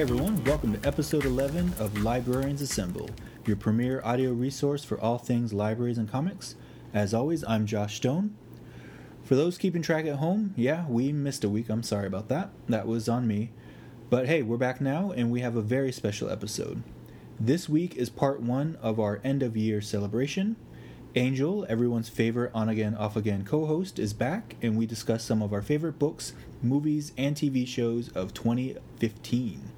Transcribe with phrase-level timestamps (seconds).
[0.00, 3.10] Hey everyone, welcome to episode 11 of Librarians Assemble,
[3.44, 6.54] your premier audio resource for all things libraries and comics.
[6.94, 8.34] As always, I'm Josh Stone.
[9.22, 11.68] For those keeping track at home, yeah, we missed a week.
[11.68, 12.48] I'm sorry about that.
[12.66, 13.50] That was on me.
[14.08, 16.82] But hey, we're back now and we have a very special episode.
[17.38, 20.56] This week is part one of our end of year celebration.
[21.14, 25.42] Angel, everyone's favorite on again, off again co host, is back, and we discuss some
[25.42, 26.32] of our favorite books,
[26.62, 29.69] movies, and TV shows of 2015.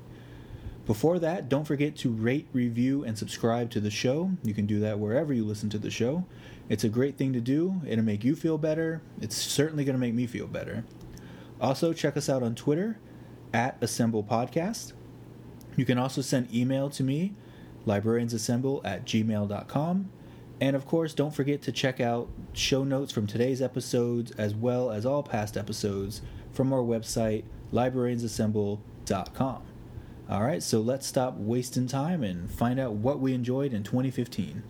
[0.84, 4.32] Before that, don't forget to rate, review, and subscribe to the show.
[4.42, 6.24] You can do that wherever you listen to the show.
[6.68, 7.80] It's a great thing to do.
[7.86, 9.00] It'll make you feel better.
[9.20, 10.84] It's certainly going to make me feel better.
[11.60, 12.98] Also, check us out on Twitter
[13.54, 14.92] at Assemble Podcast.
[15.76, 17.34] You can also send email to me,
[17.86, 20.10] librariansassemble at gmail.com.
[20.60, 24.90] And of course, don't forget to check out show notes from today's episodes as well
[24.90, 29.62] as all past episodes from our website, librariansassemble.com.
[30.30, 34.62] All right, so let's stop wasting time and find out what we enjoyed in 2015.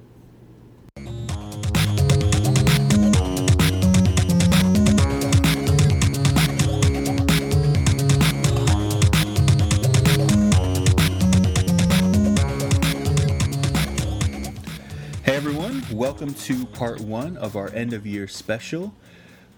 [15.23, 18.95] Hey everyone, welcome to part one of our end of year special.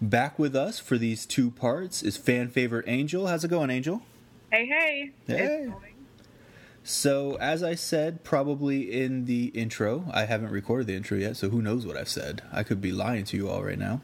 [0.02, 3.28] Back with us for these two parts is fan favorite Angel.
[3.28, 4.02] How's it going, Angel?
[4.54, 5.10] Hey, hey.
[5.26, 5.72] Hey.
[6.84, 11.48] So, as I said, probably in the intro, I haven't recorded the intro yet, so
[11.48, 12.40] who knows what I've said.
[12.52, 14.00] I could be lying to you all right now.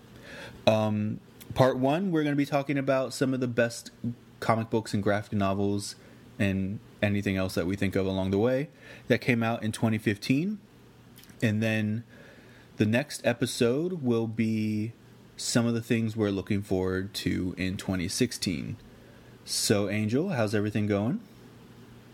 [0.67, 1.21] Um,
[1.55, 3.93] part one, we're going to be talking about some of the best
[4.41, 5.95] comic books and graphic novels
[6.37, 8.71] and anything else that we think of along the way
[9.07, 10.59] that came out in 2015.
[11.41, 12.03] And then
[12.77, 14.95] the next episode will be
[15.37, 18.79] some of the things we're looking forward to in 2016.
[19.45, 21.21] So, Angel, how's everything going?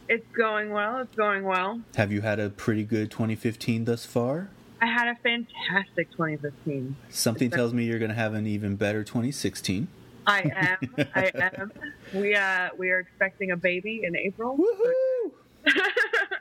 [0.08, 0.98] It's going well.
[0.98, 1.80] It's going well.
[1.96, 4.48] Have you had a pretty good 2015 thus far?
[4.80, 6.96] I had a fantastic 2015.
[7.08, 9.88] Something tells me you're going to have an even better 2016.
[10.26, 10.40] I
[10.96, 11.06] am.
[11.14, 11.72] I am.
[12.14, 14.56] We uh we are expecting a baby in April.
[14.58, 15.32] Woohoo!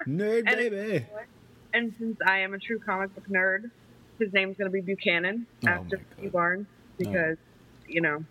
[0.08, 1.06] Nerd And- baby!
[1.74, 3.70] and since I am a true comic book nerd,
[4.20, 6.02] his name's going to be Buchanan Oh after.
[6.18, 7.38] Steve Barnes because
[7.88, 8.24] you know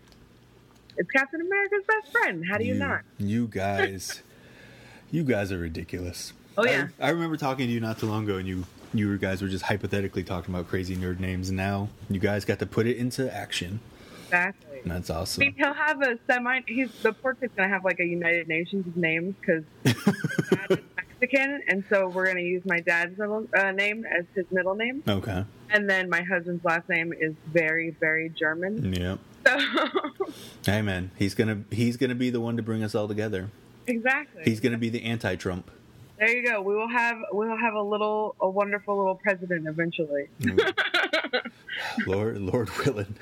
[0.97, 2.45] it's Captain America's best friend.
[2.49, 3.01] How do you, not?
[3.17, 4.21] You guys,
[5.11, 6.33] you guys are ridiculous.
[6.57, 6.87] Oh, yeah.
[6.99, 9.65] I, remember talking to you not too long ago, and you you guys were just
[9.65, 13.33] hypothetically talking about crazy nerd names, and now you guys got to put it into
[13.33, 13.81] action.
[14.25, 14.79] Exactly.
[14.83, 15.41] And that's I awesome.
[15.41, 16.61] mean, he'll have a semi.
[16.67, 19.63] He's the poor kid's gonna have like a United Nations of names because
[20.49, 24.45] dad is Mexican, and so we're gonna use my dad's middle uh, name as his
[24.51, 25.43] middle name, Okay.
[25.71, 28.93] and then my husband's last name is very, very German.
[28.93, 29.19] Yep.
[29.45, 29.57] So
[30.83, 33.49] man, he's gonna he's gonna be the one to bring us all together.
[33.87, 35.69] exactly, He's gonna be the anti-Trump.
[36.17, 36.29] there.
[36.35, 36.61] You go.
[36.61, 40.29] We will have we will have a little a wonderful little president eventually.
[42.07, 43.15] Lord Lord willing.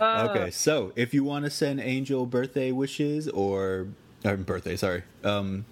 [0.00, 3.88] Uh, Okay, so if you want to send Angel birthday wishes or,
[4.24, 5.64] or birthday, sorry, um,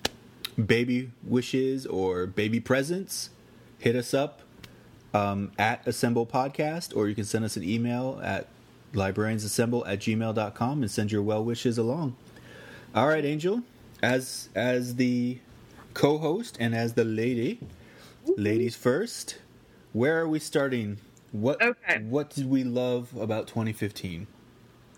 [0.65, 3.29] baby wishes or baby presents,
[3.79, 4.41] hit us up
[5.13, 8.49] um, at Assemble Podcast, or you can send us an email at
[8.95, 12.17] librariansassemble at gmail.com and send your well wishes along.
[12.95, 13.63] All right, Angel,
[14.03, 15.39] as as the
[15.95, 17.61] co-host and as the lady,
[18.37, 19.39] ladies first.
[19.93, 20.99] Where are we starting?
[21.33, 22.01] What Okay.
[22.03, 24.27] what did we love about 2015?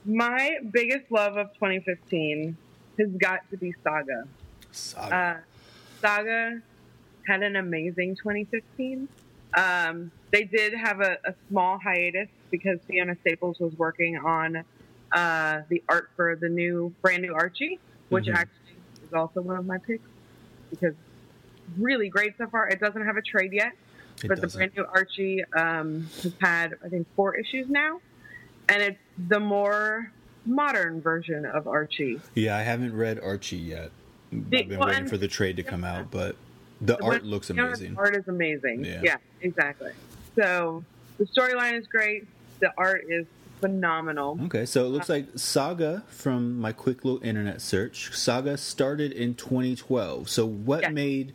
[0.05, 2.57] My biggest love of 2015
[2.99, 4.27] has got to be Saga.
[4.73, 5.15] Saga.
[5.17, 5.37] Uh,
[6.01, 6.63] Saga
[7.27, 9.09] had an amazing 2015.
[9.57, 14.65] Um, they did have a, a small hiatus because Fiona Staples was working on
[15.13, 17.79] uh, the art for the new, brand new Archie,
[18.11, 18.35] which Mhm.
[18.35, 20.05] actually is also one of my picks
[20.71, 20.95] because
[21.79, 22.69] really great so far.
[22.69, 23.73] It doesn't have a trade yet,
[24.23, 24.59] It but the doesn't.
[24.59, 28.01] brand new Archie um, has had, I think, four issues now,
[28.69, 28.99] and it's
[29.29, 30.13] the more
[30.45, 32.21] modern version of Archie.
[32.35, 33.91] yeah, I haven't read Archie yet.
[34.33, 36.37] I've been well, waiting for the trade to come out, but
[36.83, 37.97] the art looks amazing.
[37.97, 38.85] Art is amazing.
[38.85, 39.01] Yeah.
[39.03, 39.17] Yeah.
[39.41, 39.93] exactly.
[40.37, 40.85] So
[41.19, 42.27] the storyline is great.
[42.61, 43.27] The art is
[43.61, 44.39] phenomenal.
[44.45, 48.13] Okay, so it looks like Saga from my quick little internet search.
[48.15, 50.29] Saga started in 2012.
[50.29, 50.91] So what Yeah.
[50.91, 51.35] made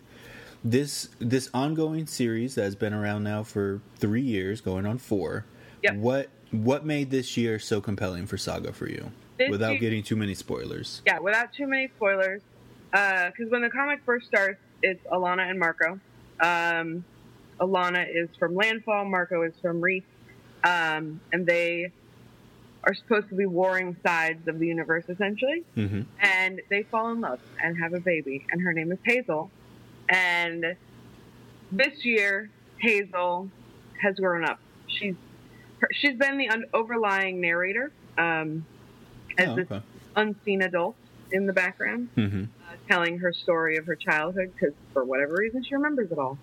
[0.63, 5.45] this this ongoing series that has been around now for 3 years, going on 4?
[5.83, 5.95] Yep.
[5.95, 9.11] What what made this year so compelling for Saga for you?
[9.37, 11.01] This Without year- getting too many spoilers.
[11.07, 12.41] Yeah, without too many spoilers.
[12.91, 15.99] Because when the comic first starts, it's Alana and Marco.
[16.41, 17.05] Um,
[17.61, 19.05] Alana is from Landfall.
[19.05, 20.03] Marco is from Reef.
[20.63, 21.91] Um, and they
[22.83, 25.63] are supposed to be warring sides of the universe, essentially.
[25.77, 26.01] Mm-hmm.
[26.19, 29.51] And they fall in love and have a baby, and her name is Hazel.
[30.09, 30.75] And
[31.71, 32.49] this year,
[32.79, 33.49] Hazel
[34.01, 34.59] has grown up.
[34.87, 35.15] She's
[35.79, 38.65] her, she's been the un- overlying narrator um,
[39.37, 39.67] as Oh, this
[40.15, 40.95] unseen adult
[41.31, 42.43] in the background, Mm-hmm.
[42.43, 46.37] uh, telling her story of her childhood because for whatever reason she remembers it all.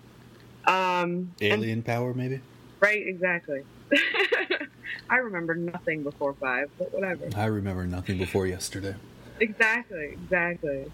[0.69, 2.41] Um, and- Alien power, maybe.
[2.79, 3.63] right, exactly.
[5.09, 7.27] I remember nothing before five, but whatever.
[7.35, 8.95] I remember nothing before yesterday.
[9.39, 10.85] Exactly, exactly.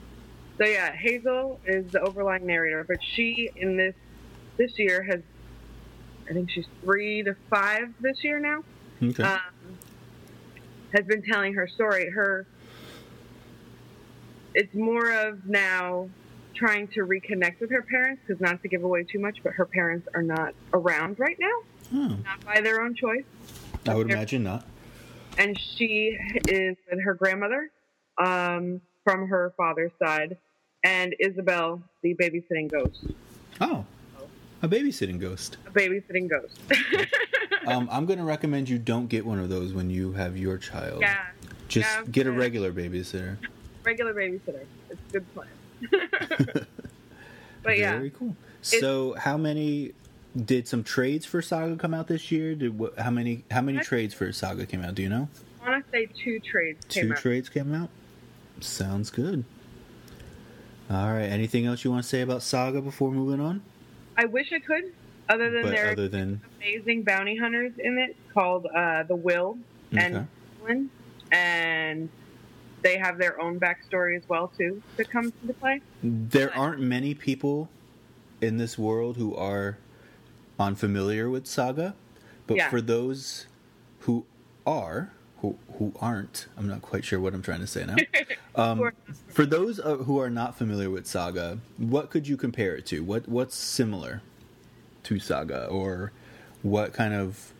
[0.57, 3.95] So yeah, Hazel is the overlying narrator, but she in this
[4.55, 5.19] this year has,
[6.29, 8.63] I think she's three to five this year now.
[9.03, 9.23] Okay.
[9.23, 9.77] Um,
[10.93, 12.09] has been telling her story.
[12.09, 12.47] Her,
[14.53, 16.09] it's more of now
[16.55, 19.65] trying to reconnect with her parents because not to give away too much, but her
[19.65, 21.61] parents are not around right now,
[21.93, 23.23] oh, not by their own choice.
[23.87, 24.65] I would imagine not.
[25.37, 26.17] and she
[26.47, 27.69] is with her grandmother
[28.17, 30.37] um, from her father's side,
[30.83, 33.05] and Isabel, the babysitting ghost,
[33.61, 33.85] Oh,
[34.61, 35.57] a babysitting ghost.
[35.67, 36.59] a babysitting ghost.
[37.67, 40.57] Um, I'm going to recommend you don't get one of those when you have your
[40.59, 41.01] child.
[41.01, 41.25] yeah,
[41.67, 43.37] Just yeah, get a regular babysitter.
[43.83, 44.65] regular babysitter.
[44.89, 45.47] It's a good plan.
[47.63, 48.35] but yeah, Very cool.
[48.61, 49.93] So, how many
[50.35, 52.55] did some trades for Saga come out this year?
[52.55, 53.87] Did how many how many What?
[53.87, 54.95] trades for Saga came out?
[54.95, 55.29] Do you know?
[55.63, 57.19] I want to say two trades came Two out.
[57.19, 57.89] trades came out.
[58.59, 59.43] Sounds good.
[60.89, 61.23] All right.
[61.25, 63.61] Anything else you want to say about Saga before moving on?
[64.17, 64.93] I wish I could,
[65.27, 69.15] other than But there other are than amazing bounty hunters in it called uh, the
[69.15, 69.57] Will
[69.93, 70.03] Okay.
[70.05, 70.27] and
[71.31, 72.09] and
[72.85, 75.81] they have their own backstory as well too that comes into play.
[76.03, 77.67] there aren't many people
[78.41, 79.77] in this world who are
[80.59, 81.95] unfamiliar with Saga,
[82.45, 82.69] but Yeah.
[82.69, 83.47] for those
[84.01, 84.23] who
[84.67, 85.11] are,
[85.41, 87.95] who who aren't, I'm not quite sure what I'm trying to say now.
[88.57, 88.89] Um,
[89.27, 93.03] for those uh, who are not familiar with Saga, what could you compare it to?
[93.03, 94.21] What what's similar
[95.03, 96.13] to Saga, or
[96.61, 97.51] what kind of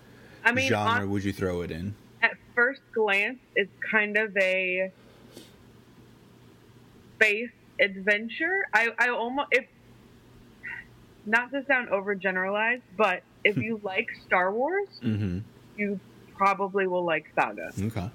[0.46, 1.96] I mean, genre on- would you throw it in?
[2.22, 4.90] at first glance, it's kind of a
[7.26, 7.50] space
[7.82, 8.58] adventure.
[8.74, 9.66] I, I almost, if
[11.26, 15.40] not to sound overgeneralized, but if you like Star Wars, Mm-hmm.
[15.78, 16.00] you
[16.38, 17.70] probably will like Saga.
[17.80, 18.10] Okay.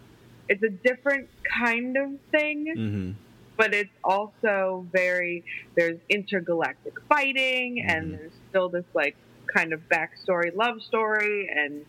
[0.48, 1.28] It's a different
[1.62, 3.10] kind of thing, Mm-hmm.
[3.56, 5.44] but it's also very,
[5.76, 8.16] there's intergalactic fighting, and Mhm.
[8.18, 9.16] there's still this like
[9.54, 11.84] kind of backstory, love story, and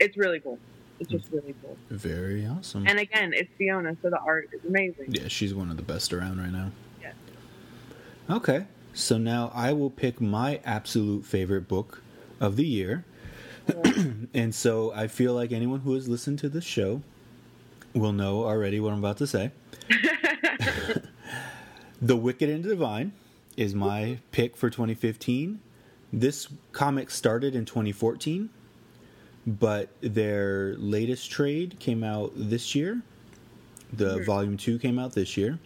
[0.00, 0.58] it's really cool.
[0.98, 1.76] It's just really cool.
[1.90, 2.86] Very awesome.
[2.86, 5.06] And again, it's Fiona, so the art is amazing.
[5.08, 6.70] Yeah, she's one of the best around right now.
[7.02, 7.14] Yes.
[8.30, 12.02] Okay, so now I will pick my absolute favorite book
[12.40, 13.04] of the year.
[14.34, 17.02] and so I feel like anyone who has listened to this show
[17.92, 19.50] will know already what I'm about to say.
[22.00, 23.12] the Wicked and Divine
[23.56, 25.60] is my pick for 2015.
[26.12, 28.50] This comic started in 2014,
[29.46, 33.02] but their latest trade came out this year.
[33.92, 34.24] The Mhm.
[34.26, 35.58] volume 2 came out this year.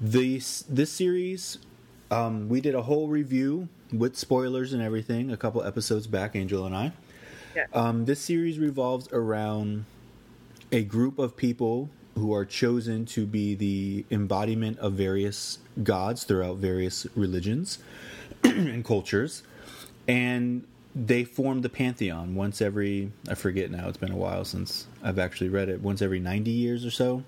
[0.00, 1.58] This this series
[2.10, 6.64] um, we did a whole review with spoilers and everything a couple episodes back, Angel
[6.64, 6.92] and I.
[7.54, 7.66] Yeah.
[7.74, 9.84] Um, this series revolves around
[10.72, 16.56] a group of people who are chosen to be the embodiment of various gods throughout
[16.56, 17.78] various religions
[18.42, 19.42] and cultures.
[20.06, 20.64] And
[21.06, 25.18] they form the pantheon once every, I forget now, it's been a while since I've
[25.18, 27.22] actually read it, once every 90 years or so.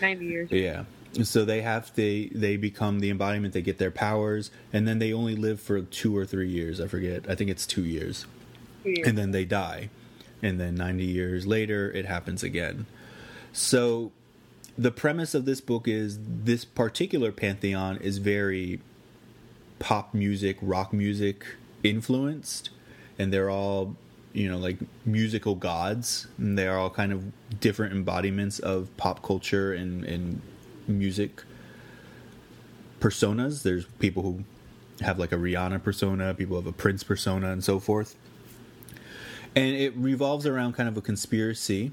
[0.00, 0.50] 90 years.
[0.50, 0.84] Yeah.
[1.22, 3.54] So they have they they become the embodiment.
[3.54, 6.80] They get their powers, and then they only live for two or three years.
[6.80, 7.30] I forget.
[7.30, 8.26] I think it's two years,
[8.82, 9.06] two years.
[9.06, 9.90] and then they die,
[10.42, 12.86] and then ninety years later it happens again.
[13.52, 14.10] So
[14.76, 18.80] the premise of this book is this particular pantheon is very
[19.78, 21.44] pop music, rock music
[21.84, 22.70] influenced,
[23.18, 23.96] and they're all
[24.32, 29.22] you know like musical gods, and they are all kind of different embodiments of pop
[29.22, 30.40] culture and and
[30.86, 31.42] music
[33.00, 33.62] personas.
[33.62, 34.44] There's people who
[35.00, 38.16] have like a Rihanna persona, people have a Prince persona, and so forth.
[39.56, 41.92] And it revolves around kind of a conspiracy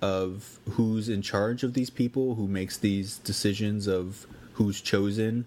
[0.00, 5.44] of who's in charge of these people, who makes these decisions of who's chosen.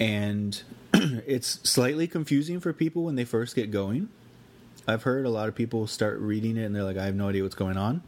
[0.00, 0.60] And
[1.26, 4.08] it's slightly confusing for people when they first get going.
[4.86, 7.28] I've heard a lot of people start reading it and they're like, I have no
[7.28, 8.02] idea what's going on.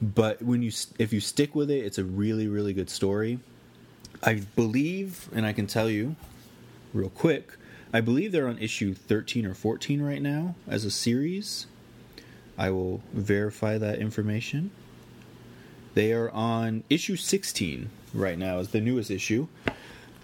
[0.00, 3.38] But when you if you stick with it, it's a really really good story.
[4.22, 6.16] I believe, and I can tell you
[6.92, 7.56] real quick,
[7.92, 11.66] I believe they're on issue 13 or 14 right now as a series.
[12.58, 14.70] I will verify that information.
[15.94, 19.48] They are on issue 16 right now, is the newest issue.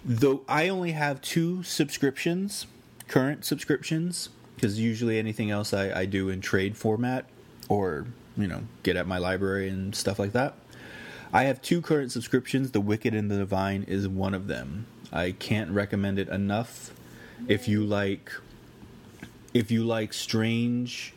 [0.04, 2.66] Though I only have two subscriptions,
[3.08, 7.26] current subscriptions, because usually anything else I, I do in trade format
[7.68, 10.54] or, you know, get at my library and stuff like that.
[11.32, 12.70] I have two current subscriptions.
[12.70, 14.86] The Wicked and the Divine is one of them.
[15.12, 16.92] I can't recommend it enough.
[17.46, 18.32] If you like,
[19.52, 21.14] if you like strange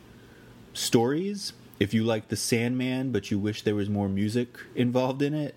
[0.74, 5.34] stories, if you like The Sandman, but you wish there was more music involved in
[5.34, 5.56] it,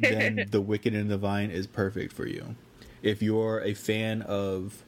[0.00, 2.54] then The Wicked and the Divine is perfect for you.
[3.02, 4.84] If you're a fan of,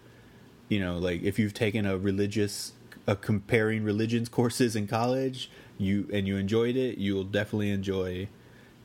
[0.69, 2.73] you know, like if you've taken a religious,
[3.07, 8.29] a comparing religions courses in college, you and you enjoyed it, you'll definitely enjoy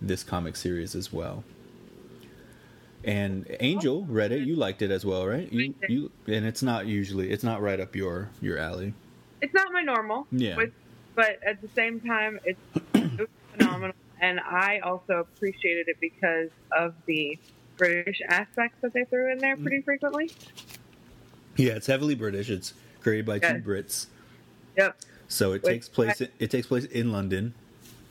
[0.02, 1.44] this comic series as well.
[3.04, 4.42] And Angel oh, read it.
[4.42, 5.52] You liked it as well, right?
[5.52, 8.94] You you and it's not usually it's not right up your your alley.
[9.42, 10.28] It's not my normal.
[10.32, 10.56] Yeah.
[10.56, 10.72] But,
[11.16, 12.60] but at the same time, it's,
[12.94, 17.38] it's phenomenal, and I also appreciated it because of the
[17.78, 19.64] British aspects that they threw in there Mm.
[19.64, 20.32] pretty frequently.
[21.58, 22.50] Yeah, it's heavily British.
[22.50, 23.54] It's created by Yeah.
[23.54, 24.06] two Brits,
[24.78, 24.96] Yep.
[25.28, 26.22] so it Wait, takes place.
[26.22, 27.54] It takes place in London.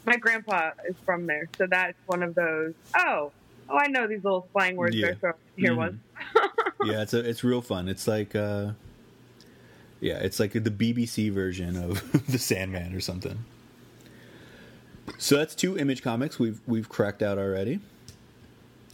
[0.04, 2.74] My grandpa is from there, so that's one of those.
[2.96, 3.32] Oh,
[3.68, 5.14] oh, I know these little slang words Yeah.
[5.14, 5.76] throwing in here Mhm.
[5.76, 5.96] once.
[6.84, 7.88] yeah, it's a, it's real fun.
[7.88, 8.72] It's like uh,
[10.00, 13.44] yeah, it's like the BBC version of the Sandman or something.
[15.18, 17.80] So that's two image comics we've we've cracked out already,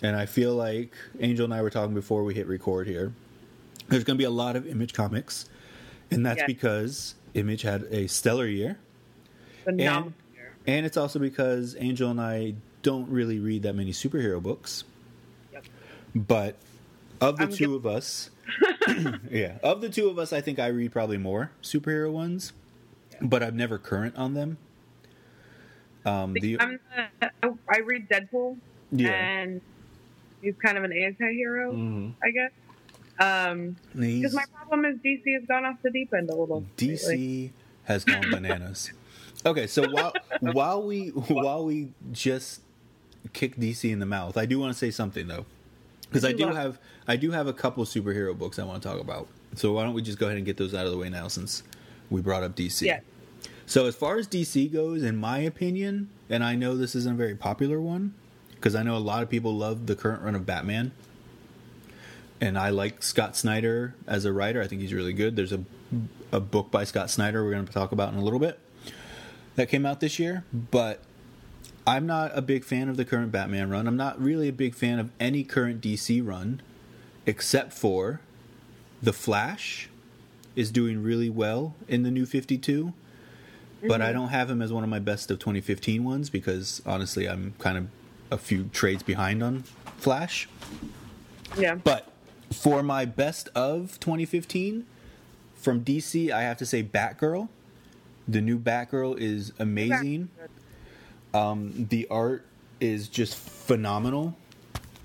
[0.03, 3.13] and I feel like Angel and I were talking before we hit record here.
[3.89, 5.49] There's going to be a lot of image comics,
[6.11, 6.47] and that's Yeah.
[6.47, 8.79] because Image had a stellar year,
[9.65, 10.15] Phenomenal.
[10.67, 14.85] and it's also because Angel and I don't really read that many superhero books.
[15.53, 15.65] Yep.
[16.15, 16.57] But
[17.21, 18.31] of the I'm two guil- of us,
[19.31, 22.53] yeah, of the two of us, I think I read probably more superhero ones,
[23.21, 24.57] but I'm never current on them.
[26.07, 26.79] Um, the I'm
[27.21, 28.57] the, I read Deadpool,
[28.93, 29.61] yeah, and
[30.41, 32.13] he's kind of an anti-hero, Mhm.
[32.23, 32.53] I guess.
[33.19, 36.65] Um, because my problem is DC has gone off the deep end a little.
[36.81, 36.97] lately.
[36.97, 37.51] DC
[37.85, 38.93] has gone bananas.
[39.45, 42.61] Okay, so while while we while we just
[43.33, 45.45] kick DC in the mouth, I do want to say something though,
[46.03, 49.01] because I do have I do have a couple superhero books I want to talk
[49.01, 49.27] about.
[49.55, 51.29] So why don't we just go ahead and get those out of the way now,
[51.29, 51.63] since
[52.11, 52.83] we brought up DC?
[52.83, 53.01] Yeah.
[53.67, 57.17] So as far as DC goes, in my opinion, and I know this isn't a
[57.17, 58.15] very popular one,
[58.55, 60.93] because I know a lot of people love the current run of Batman,
[62.41, 64.63] and I like Scott Snyder as a writer.
[64.63, 65.37] I think he's really good.
[65.37, 65.65] There's a
[66.33, 68.59] a book by Scott Snyder we're going to talk about in a little bit
[69.55, 71.01] that came out this year, but
[71.87, 73.87] I'm not a big fan of the current Batman run.
[73.87, 76.61] I'm not really a big fan of any current DC run,
[77.25, 78.21] except for
[79.03, 79.89] the Flash
[80.55, 82.93] is doing really well in the new 52
[83.83, 87.29] but I don't have him as one of my best of 2015 ones because honestly,
[87.29, 87.89] I'm kind of
[88.31, 89.65] a few trades behind on
[89.99, 90.49] Flash.
[91.59, 91.77] Yeah.
[91.77, 92.09] But
[92.53, 94.87] for my best of 2015
[95.55, 97.49] from DC, I have to say Batgirl.
[98.29, 100.29] The new Batgirl is amazing.
[101.35, 102.47] Um, the art
[102.81, 104.37] is just phenomenal.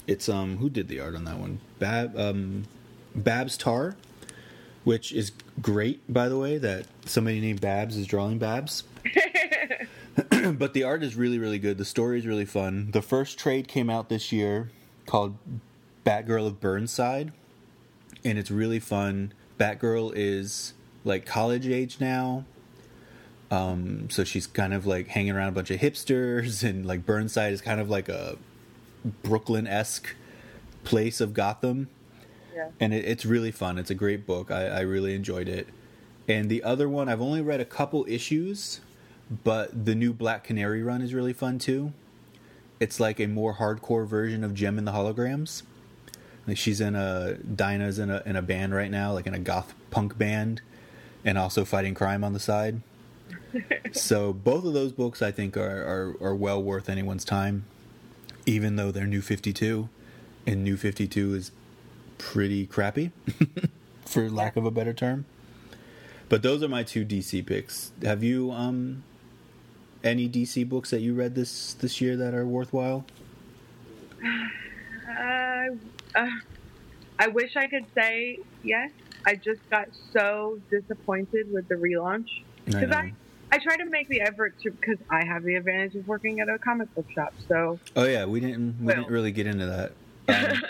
[0.07, 1.59] It's um who did the art on that one?
[1.79, 2.65] Bab um
[3.15, 3.95] Babs Tarr,
[4.83, 5.31] which is
[5.61, 8.83] great by the way that somebody named Babs is drawing Babs.
[10.53, 11.77] but the art is really really good.
[11.77, 12.91] The story is really fun.
[12.91, 14.69] The first trade came out this year
[15.05, 15.37] called
[16.05, 17.31] Batgirl of Burnside,
[18.23, 19.33] and it's really fun.
[19.59, 22.45] Batgirl is like college age now.
[23.49, 27.53] Um, so she's kind of like hanging around a bunch of hipsters, and like Burnside
[27.53, 28.37] is kind of like a
[29.23, 30.15] Brooklyn esque
[30.83, 31.89] place of Gotham.
[32.53, 32.69] Yeah.
[32.79, 33.77] And it, it's really fun.
[33.77, 34.51] It's a great book.
[34.51, 35.67] I, I really enjoyed it.
[36.27, 38.79] And the other one, I've only read a couple issues,
[39.43, 41.93] but the new Black Canary run is really fun too.
[42.79, 45.63] It's like a more hardcore version of Jem and the Holograms.
[46.47, 49.39] Like she's in a Dinah's in a in a band right now, like in a
[49.39, 50.61] goth punk band,
[51.23, 52.81] and also fighting crime on the side.
[53.91, 57.65] so both of those books I think are, are are well worth anyone's time,
[58.45, 59.89] even though they're new fifty two,
[60.47, 61.51] and new fifty two is
[62.21, 63.11] pretty crappy,
[64.05, 65.25] for lack of a better term.
[66.29, 67.91] But those are my two DC picks.
[68.03, 69.03] Have you um
[70.03, 73.05] any DC books that you read this this year that are worthwhile?
[74.23, 75.75] Uh,
[76.15, 76.27] uh,
[77.19, 78.91] I wish I could say yes.
[79.25, 82.27] I just got so disappointed with the relaunch
[82.65, 82.97] because know.
[82.97, 83.13] I,
[83.51, 86.49] I try to make the effort to because I have the advantage of working at
[86.49, 88.95] a comic book shop, so Oh yeah, we didn't we Well.
[88.95, 89.91] didn't really get into that.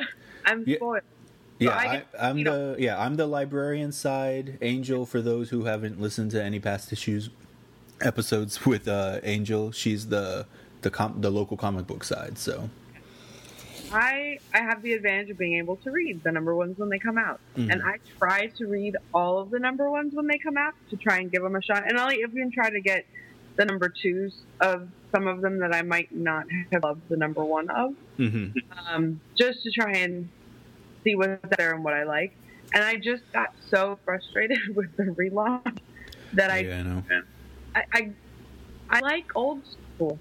[0.48, 0.96] Um, I'm spoiled.
[0.96, 1.02] yeah,
[1.70, 4.58] I I, get- I'm you know- the yeah I'm the librarian side.
[4.62, 7.30] Angel, for those who haven't listened to any past issues,
[8.02, 9.72] episodes with uh, Angel.
[9.72, 10.46] She's the
[10.82, 12.38] the com- the local comic book side.
[12.38, 12.70] So
[13.94, 17.00] I I have the advantage of being able to read the number ones when they
[17.00, 17.72] come out, Mhm.
[17.72, 20.98] and I try to read all of the number ones when they come out to
[20.98, 21.84] try and give them a shot.
[21.88, 23.06] And I'll even try to get
[23.58, 27.44] the number twos of some of them that I might not have loved the number
[27.44, 28.58] one of, mm-hmm.
[28.88, 30.30] um, just to try and
[31.04, 32.36] see what's there and what I like.
[32.74, 35.78] And I just got so frustrated with the relaunch
[36.34, 37.04] that I yeah, I know.
[37.76, 38.12] I, I
[38.90, 40.20] I like old school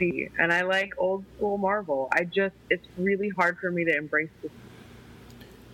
[0.00, 2.08] DC and I like old school Marvel.
[2.12, 4.52] I just it's really hard for me to embrace this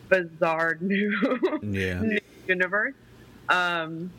[0.09, 2.95] bizarre new, Yeah, new universe.
[3.49, 4.13] Um,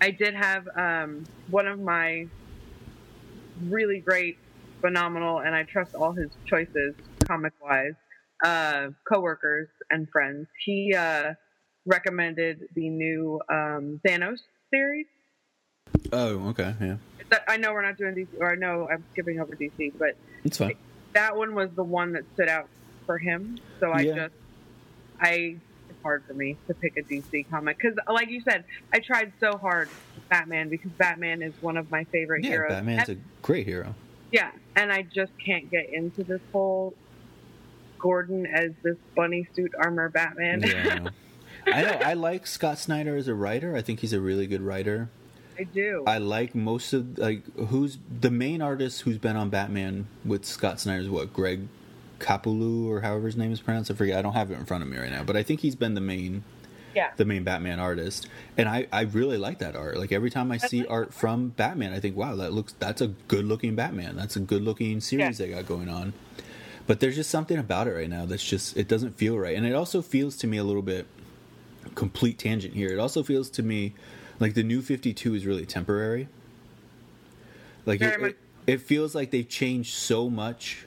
[0.00, 2.26] I did have um, one of my
[3.62, 4.38] really great,
[4.80, 6.94] phenomenal, and I trust all his choices
[7.26, 7.94] comic wise.
[8.44, 10.46] Uh, coworkers and friends.
[10.66, 11.32] He uh,
[11.86, 15.06] recommended the new um, Thanos series.
[16.12, 16.74] Oh, okay.
[16.78, 16.96] Yeah,
[17.48, 20.10] I know we're not doing DC, or I know I'm skipping over DC, but
[20.44, 20.74] it's fine.
[21.14, 22.68] that one was the one that stood out
[23.06, 23.58] for him.
[23.80, 24.14] So I Yeah.
[24.14, 24.34] just,
[25.20, 25.56] I,
[25.88, 29.32] it's hard for me to pick a DC comic because, like you said, I tried
[29.40, 29.88] so hard
[30.28, 32.72] Batman because Batman is one of my favorite Yeah, heroes.
[32.72, 33.94] Batman's And- a great hero.
[34.32, 36.94] yeah, and I just can't get into this whole
[38.04, 40.62] Gordon as this bunny suit armor Batman.
[40.62, 41.08] Yeah,
[41.66, 41.98] I know.
[42.04, 43.74] I like Scott Snyder as a writer.
[43.74, 45.08] I think he's a really good writer.
[45.58, 46.04] I do.
[46.06, 50.80] I like most of like who's the main artist who's been on Batman with Scott
[50.80, 51.68] Snyder's what Greg
[52.18, 53.90] Capullo or however his name is pronounced.
[53.90, 54.18] I forget.
[54.18, 55.94] I don't have it in front of me right now, but I think he's been
[55.94, 56.44] the main
[56.94, 57.12] yeah.
[57.16, 59.96] the main Batman artist, and I I really like that art.
[59.96, 63.08] Like every time I see art from Batman, I think wow that looks that's a
[63.28, 64.14] good looking Batman.
[64.16, 65.46] That's a good looking series Yeah.
[65.46, 66.12] they got going on.
[66.86, 69.66] But there's just something about it right now that's just it doesn't feel right, and
[69.66, 71.06] it also feels to me a little bit
[71.94, 72.88] complete tangent here.
[72.90, 73.94] It also feels to me
[74.40, 76.28] like the new 52 is really temporary.
[77.86, 80.86] Like it, it, it feels like they've changed so much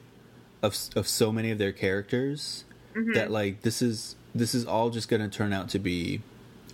[0.61, 2.65] of of so many of their characters
[2.97, 3.13] Mm-hmm.
[3.13, 6.21] that like this is this is all just going to turn out to be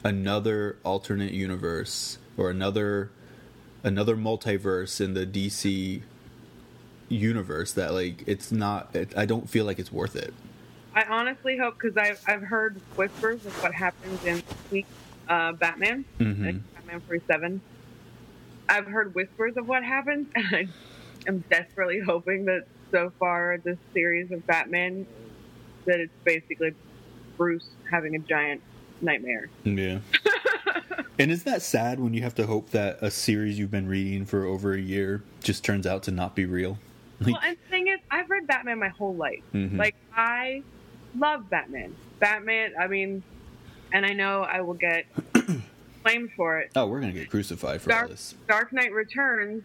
[0.05, 3.09] another alternate universe or another
[3.83, 6.01] another multiverse in the DC
[7.13, 10.33] universe that like it's not it, I don't feel like it's worth it.
[10.95, 14.87] I honestly hope because I've I've heard whispers of what happens in week's
[15.27, 16.45] uh, Batman, Mhm.
[16.45, 17.61] like Batman Forty Seven.
[18.69, 20.67] I've heard whispers of what happens, and I
[21.27, 25.05] am desperately hoping that so far this series of Batman
[25.85, 26.73] that it's basically
[27.37, 28.61] Bruce having a giant
[29.01, 29.49] nightmare.
[29.63, 29.99] Yeah.
[31.19, 34.25] and isn't that sad when you have to hope that a series you've been reading
[34.25, 36.77] for over a year just turns out to not be real?
[37.31, 39.41] Well, and the thing is, I've read Batman my whole life.
[39.53, 39.77] Mhm.
[39.77, 40.63] Like I
[41.17, 41.95] love Batman.
[42.19, 42.73] Batman.
[42.79, 43.23] I mean,
[43.91, 45.05] and I know I will get
[46.03, 46.71] blamed for it.
[46.75, 48.35] oh, we're gonna get crucified for all Dark, this.
[48.47, 49.63] Dark Knight Returns.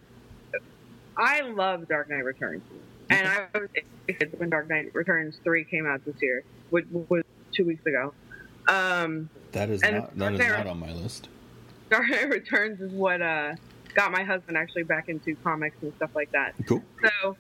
[1.17, 2.63] I love Dark Knight Returns,
[3.11, 3.69] and I was
[4.07, 8.15] excited when Dark Knight Returns three came out this year, which was two weeks ago.
[8.69, 11.29] Um, That is not that is not on my list.
[11.91, 13.55] Dark Knight Returns is what uh,
[13.95, 16.55] got my husband actually back into comics and stuff like that.
[16.67, 16.85] Cool.
[17.03, 17.37] So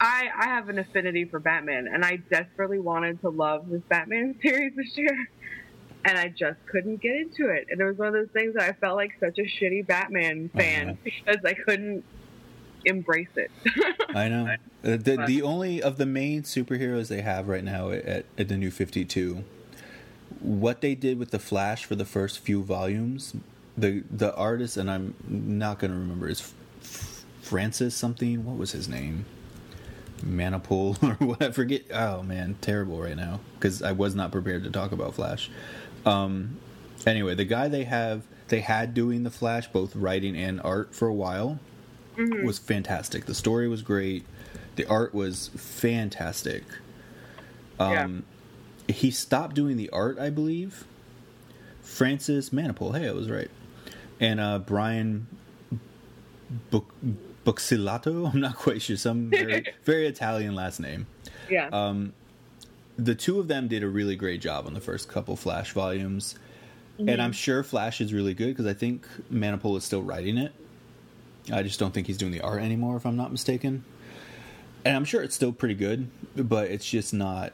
[0.00, 4.34] I I have an affinity for Batman, and I desperately wanted to love this Batman
[4.42, 5.28] series this year,
[6.04, 7.66] and I just couldn't get into it.
[7.70, 10.50] And it was one of those things that I felt like such a shitty Batman
[10.54, 10.96] fan Uh-huh.
[11.04, 12.04] because I couldn't
[12.84, 13.50] embrace it.
[14.14, 14.46] I know.
[14.84, 18.56] Uh, the the only of the main superheroes they have right now at, at the
[18.56, 19.44] new 52
[20.40, 23.34] what they did with the Flash for the first few volumes,
[23.76, 28.44] the the artist and I'm not going to remember is F- Francis something.
[28.44, 29.24] What was his name?
[30.18, 31.42] Manapul or what?
[31.42, 31.82] I forget.
[31.92, 35.50] Oh man, terrible right now because I was not prepared to talk about Flash.
[36.06, 36.58] Um,
[37.06, 41.08] anyway, the guy they have they had doing the Flash, both writing and art for
[41.08, 41.58] a while,
[42.44, 43.26] was fantastic.
[43.26, 44.24] The story was great.
[44.76, 46.64] The art was fantastic.
[47.78, 48.24] Um,
[48.88, 50.84] He stopped doing the art, I believe.
[51.82, 52.96] Francis Manapul.
[52.98, 53.50] Hey, I was right.
[54.18, 55.26] And uh, Brian
[56.72, 56.84] Buc-
[57.48, 58.30] Buccellato.
[58.34, 58.96] I'm not quite sure.
[58.96, 61.06] Some very, very Italian last name.
[61.48, 61.68] yeah.
[61.72, 62.12] Um,
[62.98, 66.36] the two of them did a really great job on the first couple Flash volumes,
[66.98, 70.52] and I'm sure Flash is really good because I think Manapul is still writing it.
[71.52, 73.84] I just don't think he's doing the art anymore, if I'm not mistaken.
[74.84, 77.52] And I'm sure it's still pretty good, but it's just not.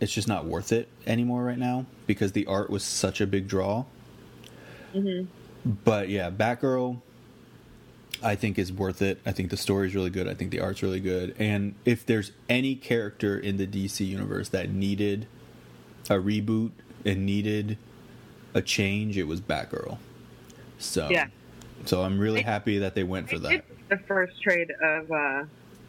[0.00, 3.48] It's just not worth it anymore right now because the art was such a big
[3.48, 3.84] draw.
[4.92, 5.22] Hmm.
[5.64, 7.00] But yeah, Batgirl,
[8.24, 9.20] I think is worth it.
[9.26, 10.26] I think the story's really good.
[10.26, 11.34] I think the art's really good.
[11.38, 15.26] And if there's any character in the DC universe that needed
[16.08, 16.70] a reboot
[17.04, 17.76] and needed
[18.54, 19.98] a change, it was Batgirl.
[20.78, 21.26] So Yeah.
[21.84, 23.64] So I'm really happy that they went for that.
[23.90, 25.44] the first trade of uh,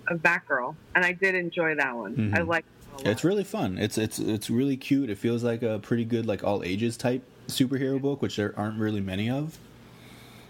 [0.08, 2.16] of Batgirl, and I did enjoy that one.
[2.16, 2.38] Mhm.
[2.38, 2.66] I like.
[3.00, 3.08] it.
[3.08, 3.78] It's really fun.
[3.78, 5.10] It's it's it's really cute.
[5.10, 8.78] It feels like a pretty good like all ages type superhero book, which there aren't
[8.80, 9.58] really many of,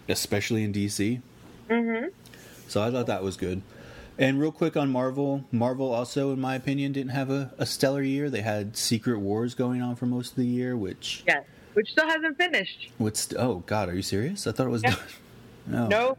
[0.08, 1.20] especially in DC.
[1.68, 2.10] Mhm.
[2.68, 3.62] So I thought that was good.
[4.18, 8.02] And real quick on Marvel, Marvel also, in my opinion, didn't have a, a stellar
[8.02, 8.30] year.
[8.30, 12.06] They had Secret Wars going on for most of the year, which Yes, which still
[12.08, 12.90] hasn't finished.
[12.98, 14.46] what's oh god, are you serious?
[14.46, 14.90] I thought it was Yeah.
[14.90, 15.00] done.
[15.68, 16.16] No, No,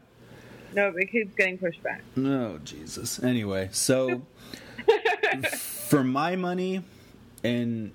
[0.76, 2.02] no, it keeps getting pushed back.
[2.18, 3.24] no, Jesus.
[3.24, 4.24] Anyway, so
[5.88, 6.84] for my money,
[7.46, 7.92] and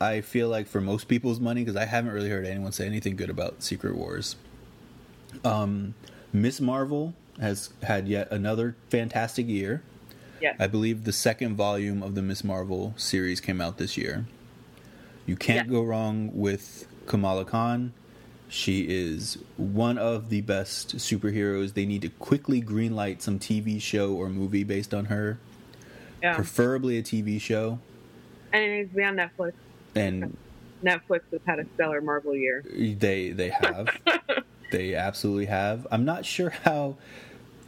[0.00, 3.16] I feel like for most people's money, because I haven't really heard anyone say anything
[3.16, 4.36] good about Secret Wars.
[5.44, 5.94] Um,
[6.34, 9.82] Miss Marvel has had yet another fantastic year.
[10.42, 10.56] Yes.
[10.58, 14.26] I believe the second volume of the Miss Marvel series came out this year.
[15.26, 15.72] You can't Yeah.
[15.74, 17.92] go wrong with Kamala Khan.
[18.48, 21.74] She is one of the best superheroes.
[21.74, 25.38] They need to quickly greenlight some TV show or movie based on her,
[26.22, 27.78] yeah, preferably a TV show.
[28.52, 29.52] and it needs to be on Netflix.
[29.96, 30.36] And
[30.84, 32.62] Netflix has had a stellar Marvel year.
[32.68, 33.88] they they have,
[34.74, 35.86] they absolutely have.
[35.90, 36.96] I'm not sure how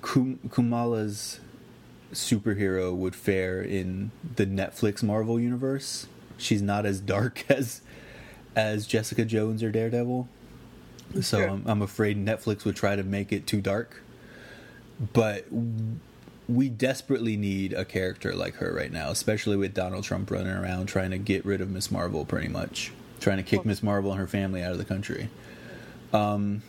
[0.03, 1.41] Kum- Kamala's
[2.13, 6.09] superhero would fare in the Netflix Marvel universe.
[6.37, 7.83] She's not as dark as
[8.57, 10.29] as Jessica Jones or Daredevil.
[11.21, 11.41] So.
[11.41, 14.03] I'm, I'm afraid Netflix would try to make it too dark.
[15.13, 15.47] But
[16.49, 20.87] we desperately need a character like her right now, especially with Donald Trump running around
[20.87, 24.19] trying to get rid of Miss Marvel pretty much, trying to kick Miss Marvel and
[24.19, 25.29] her family out of the country.
[26.13, 26.63] Um,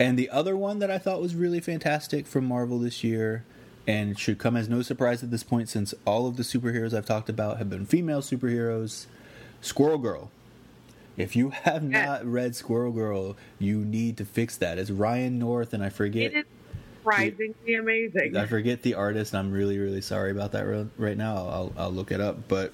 [0.00, 3.44] and the other one that I thought was really fantastic from Marvel this year,
[3.86, 7.06] and should come as no surprise at this point since all of the superheroes I've
[7.06, 9.06] talked about have been female superheroes
[9.60, 10.30] Squirrel Girl.
[11.16, 14.78] If you have not read Squirrel Girl, you need to fix that.
[14.78, 16.32] It's Ryan North, and I forget.
[16.32, 16.44] It is
[16.96, 18.36] surprisingly amazing.
[18.36, 21.36] I forget the artist, I'm really, really sorry about that right now.
[21.36, 22.48] I'll, I'll look it up.
[22.48, 22.72] But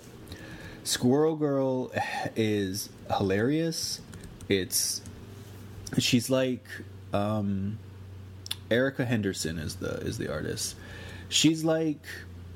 [0.85, 1.91] Squirrel Girl
[2.37, 4.01] is hilarious.
[4.49, 5.01] It's
[5.99, 6.65] she's like
[7.17, 7.79] um,
[8.71, 10.77] Erica Henderson is the is the artist.
[11.29, 12.05] She's like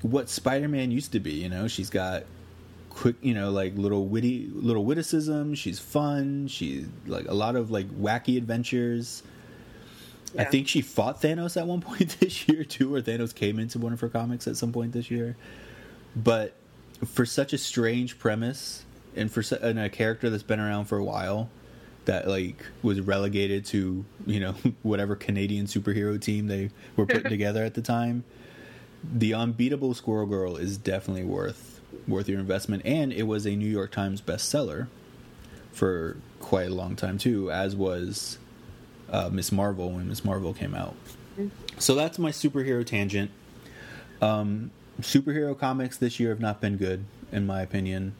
[0.02, 1.32] what Spider-Man used to be.
[1.32, 2.24] You know, she's got
[2.88, 5.54] quick, you know, like little witty little witticism.
[5.54, 6.48] She's fun.
[6.48, 9.22] She's like a lot of like wacky adventures.
[10.38, 13.78] I think she fought Thanos at one point this year too, or Thanos came into
[13.78, 15.36] one of her comics at some point this year.
[16.14, 16.54] But
[17.04, 18.84] for such a strange premise,
[19.16, 21.48] and for su- and a character that's been around for a while,
[22.10, 27.64] that like was relegated to you know whatever Canadian superhero team they were putting together
[27.64, 28.24] at the time,
[29.04, 33.68] the unbeatable Squirrel Girl is definitely worth worth your investment, and it was a New
[33.68, 34.88] York Times bestseller
[35.72, 38.38] for quite a long time too, as was
[39.08, 40.96] uh, Miss Marvel when Miss Marvel came out.
[41.78, 43.30] So that's my superhero tangent.
[44.20, 48.16] Um, superhero comics this year have not been good, in my opinion.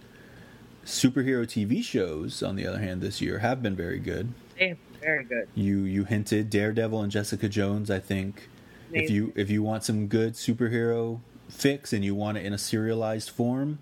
[0.85, 4.33] Superhero TV shows, on the other hand, this year have been very good.
[4.59, 5.49] They very good.
[5.55, 7.91] You you hinted Daredevil and Jessica Jones.
[7.91, 8.49] I think
[8.93, 12.59] if you if you want some good superhero fix and you want it in a
[12.59, 13.79] serialized form,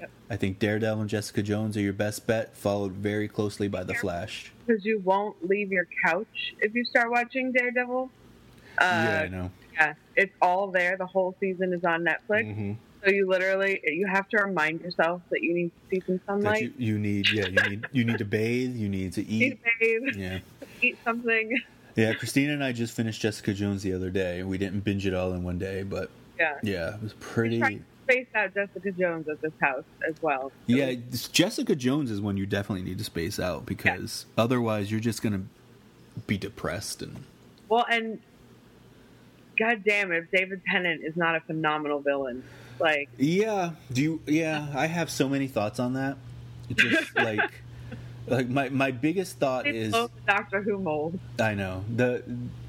[0.00, 0.10] Yep.
[0.30, 3.94] I think Daredevil and Jessica Jones are your best bet, followed very closely by The
[3.94, 4.50] Flash.
[4.66, 8.10] Because you won't leave your couch if you start watching Daredevil.
[8.78, 9.50] Uh, yeah, I know.
[9.74, 10.96] yeah, it's all there.
[10.96, 12.46] The whole season is on Netflix.
[12.56, 12.76] Mhm.
[13.04, 16.26] So you literally you have to remind yourself that you need to see some That
[16.26, 19.52] sunlight, you, you need, yeah, you need you need to bathe, you need to eat,
[19.54, 19.58] eat.
[19.80, 20.38] bathe, Yeah,
[20.82, 21.58] eat something.
[21.96, 22.12] yeah.
[22.14, 24.42] Christina and I just finished Jessica Jones the other day.
[24.42, 26.58] We didn't binge it all in one day, but Yeah.
[26.62, 27.80] yeah, it was pretty.
[28.04, 30.52] space out Jessica Jones at this house as well.
[30.66, 30.92] Yeah,
[31.32, 35.42] Jessica Jones is one you definitely need to space out because otherwise you're just gonna
[36.26, 37.16] be depressed and
[37.68, 38.18] Well, and
[39.58, 42.42] god damn if David Tennant is not a phenomenal villain.
[42.80, 43.72] Like yeah.
[43.92, 44.20] Do you?
[44.26, 46.16] Yeah, I have so many thoughts on that.
[46.68, 47.40] It's Just like,
[48.26, 49.94] like my my biggest thought they is
[50.26, 51.18] Doctor Who mold.
[51.38, 52.22] I know the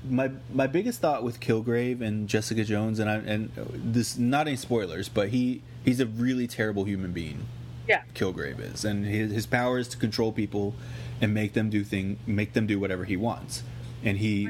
[0.09, 4.57] my my biggest thought with Kilgrave and Jessica Jones and I and this not any
[4.57, 7.45] spoilers, but he he's a really terrible human being.
[7.87, 8.03] Yeah.
[8.13, 10.75] Kilgrave is, and his his power is to control people
[11.19, 13.63] and make them do thing make them do whatever he wants,
[14.03, 14.49] and he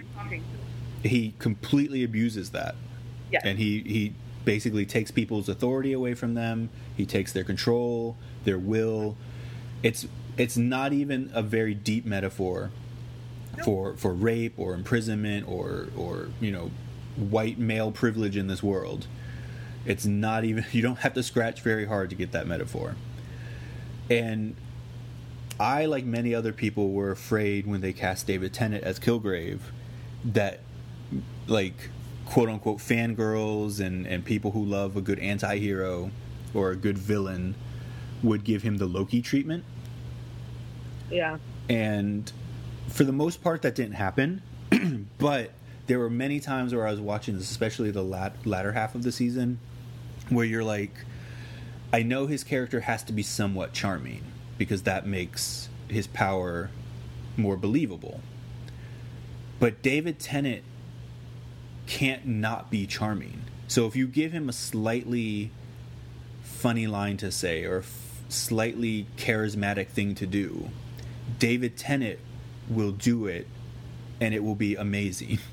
[1.04, 2.76] he completely abuses that,
[3.32, 3.40] Yeah.
[3.44, 4.14] and he he
[4.46, 6.70] basically takes people's authority away from them.
[6.96, 9.16] He takes their control, their will.
[9.84, 12.72] It's it's not even a very deep metaphor
[13.64, 16.72] for for rape or imprisonment or or you know
[17.16, 19.08] white male privilege in this world.
[19.86, 22.96] It's not even you don't have to scratch very hard to get that metaphor.
[24.10, 24.56] And
[25.60, 29.60] I, like many other people, were afraid when they cast David Tennant as Kilgrave
[30.26, 30.60] that
[31.48, 31.90] like
[32.32, 36.10] quote unquote fangirls and and people who love a good anti-hero
[36.54, 37.54] or a good villain
[38.24, 39.66] would give him the Loki treatment.
[41.10, 41.40] Yeah.
[41.68, 42.32] And
[42.88, 44.42] for the most part that didn't happen,
[45.18, 45.52] but
[45.88, 49.04] there were many times where I was watching this, especially the lat- latter half of
[49.04, 49.60] the season,
[50.30, 50.94] where you're like
[51.92, 54.24] I know his character has to be somewhat charming
[54.58, 56.70] because that makes his power
[57.36, 58.22] more believable.
[59.60, 60.64] But David Tennant
[61.92, 63.42] can't not be charming.
[63.68, 65.52] So if you give him a slightly
[66.42, 70.70] funny line to say or f- slightly charismatic thing to do,
[71.38, 72.18] David Tennant
[72.70, 73.46] will do it
[74.22, 75.40] and it will be amazing.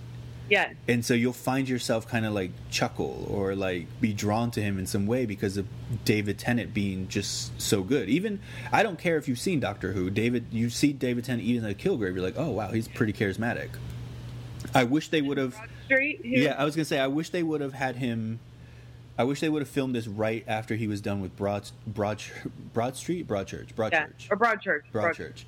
[0.50, 0.72] Yeah.
[0.88, 4.78] And so you'll find yourself kind of like chuckle or like be drawn to him
[4.78, 5.66] in some way because of
[6.06, 8.08] David Tennant being just so good.
[8.08, 8.40] Even
[8.72, 11.74] I don't care if you've seen Doctor Who, David you see David Tennant eating a
[11.74, 13.68] Kilgrave, you're like, "Oh, wow, he's pretty charismatic."
[14.74, 15.54] I wish they would have
[15.88, 16.20] Street.
[16.22, 18.38] he- Yeah, I was going to say I wish they would have had him
[19.18, 22.22] I wish they would have filmed this right after he was done with Broad Broad
[22.72, 24.06] Broad Street, Broadchurch, Yeah.
[24.06, 24.30] Broadchurch.
[24.30, 24.82] Or Broadchurch.
[24.92, 25.44] Broadchurch.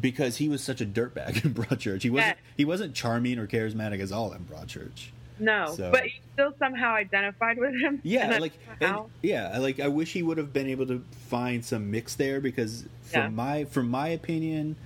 [0.00, 2.02] Because he was such a dirtbag in Broadchurch.
[2.02, 2.42] He wasn't Yeah.
[2.56, 5.08] he wasn't charming or charismatic as all in Broadchurch.
[5.38, 8.00] No, So- but you still somehow identified with him.
[8.04, 11.90] Yeah, like and, yeah, like I wish he would have been able to find some
[11.90, 13.28] mix there because from Yeah.
[13.28, 14.76] my from my opinion,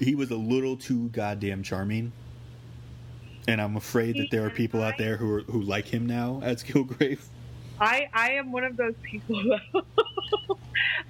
[0.00, 2.12] he was a little too goddamn charming.
[3.48, 6.40] And I'm afraid that there are people out there who are, who like him now
[6.44, 7.20] as Kilgrave.
[7.80, 9.42] I I am one of those people.
[9.72, 9.82] Though.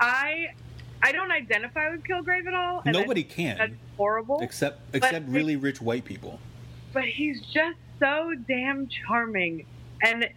[0.00, 0.48] I
[1.02, 2.82] I don't identify with Kilgrave at all.
[2.86, 4.38] Nobody think That's can horrible.
[4.40, 6.38] except except But- really rich white people.
[6.92, 9.66] but he's just so damn charming.
[10.02, 10.28] And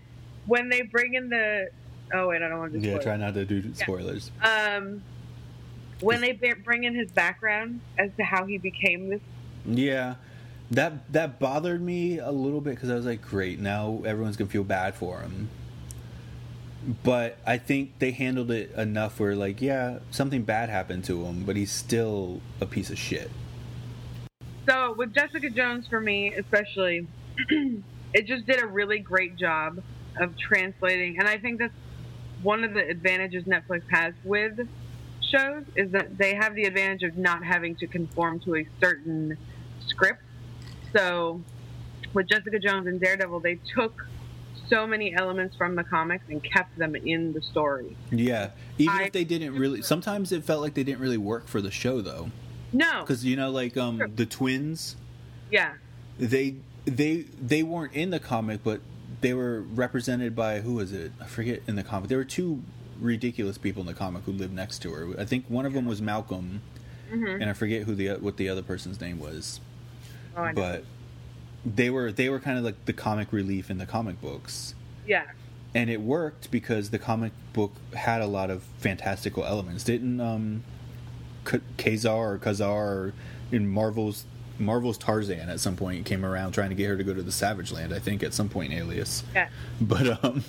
[0.48, 1.70] when they bring in the
[2.14, 2.80] oh wait, I don't want to.
[2.80, 4.32] Yeah, try not to do spoilers.
[4.42, 5.04] Um,
[6.00, 6.32] when they
[6.64, 9.22] bring in his background as to how he became this.
[9.68, 10.16] Yeah,
[10.72, 14.50] that that bothered me a little bit because I was like, great, now everyone's gonna
[14.50, 15.50] feel bad for him.
[17.04, 21.44] But I think they handled it enough where, like, yeah, something bad happened to him,
[21.44, 23.30] but he's still a piece of shit.
[24.68, 27.08] So with Jessica Jones, for me especially,
[28.14, 29.84] it just did a really great job
[30.20, 31.74] of translating, and I think that's
[32.42, 34.68] one of the advantages Netflix has with
[35.22, 39.38] shows is that they have the advantage of not having to conform to a certain
[39.86, 40.22] script.
[40.96, 41.42] So
[42.14, 44.06] with Jessica Jones and Daredevil, they took
[44.70, 47.96] so many elements from the comics and kept them in the story.
[48.12, 51.48] Yeah, even I- if they didn't really, sometimes it felt like they didn't really work
[51.48, 52.32] for the show though,
[52.72, 54.08] No, because you know, like um, Sure.
[54.08, 54.96] the twins,
[55.52, 55.74] yeah,
[56.18, 58.80] they they they weren't in the comic, but
[59.22, 61.12] they were represented by who was it?
[61.22, 62.08] I forget in the comic.
[62.10, 62.64] There were two
[63.00, 65.20] ridiculous people in the comic who lived next to her.
[65.20, 66.62] I think one of them was Malcolm,
[67.12, 67.42] Mhm.
[67.42, 69.60] and I forget who the what the other person's name was.
[70.36, 70.84] Oh, But
[71.66, 74.76] they were they were kind of like the comic relief in the comic books.
[75.08, 75.26] yeah.
[75.74, 79.84] And it worked because the comic book had a lot of fantastical elements.
[79.86, 80.64] Didn't um
[81.46, 83.14] K- Ka-Zar or Ka-Zar
[83.54, 84.26] in Marvel's
[84.60, 87.32] Marvel's Tarzan at some point came around trying to get her to go to the
[87.32, 89.24] Savage Land, I think at some point in Alias.
[89.34, 89.48] Yeah.
[89.82, 90.44] But um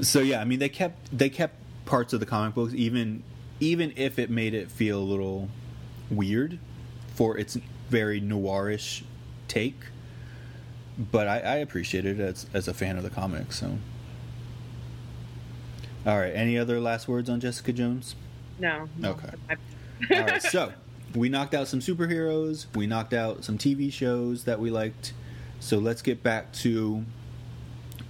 [0.00, 1.54] so yeah, I mean they kept they kept
[1.86, 3.22] parts of the comic books even
[3.60, 5.48] even if it made it feel a little
[6.10, 6.58] weird
[7.14, 7.56] for its
[7.88, 9.02] very noirish
[9.48, 9.78] take.
[10.98, 13.78] But I, I appreciate it as as a fan of the comics, so
[16.06, 16.32] all right.
[16.32, 18.14] Any other last words on Jessica Jones?
[18.60, 18.88] No.
[18.96, 19.10] no.
[19.10, 19.30] Okay.
[20.14, 20.72] All right, so
[21.14, 22.66] we knocked out some superheroes.
[22.74, 25.12] We knocked out some TV shows that we liked.
[25.58, 27.04] So let's get back to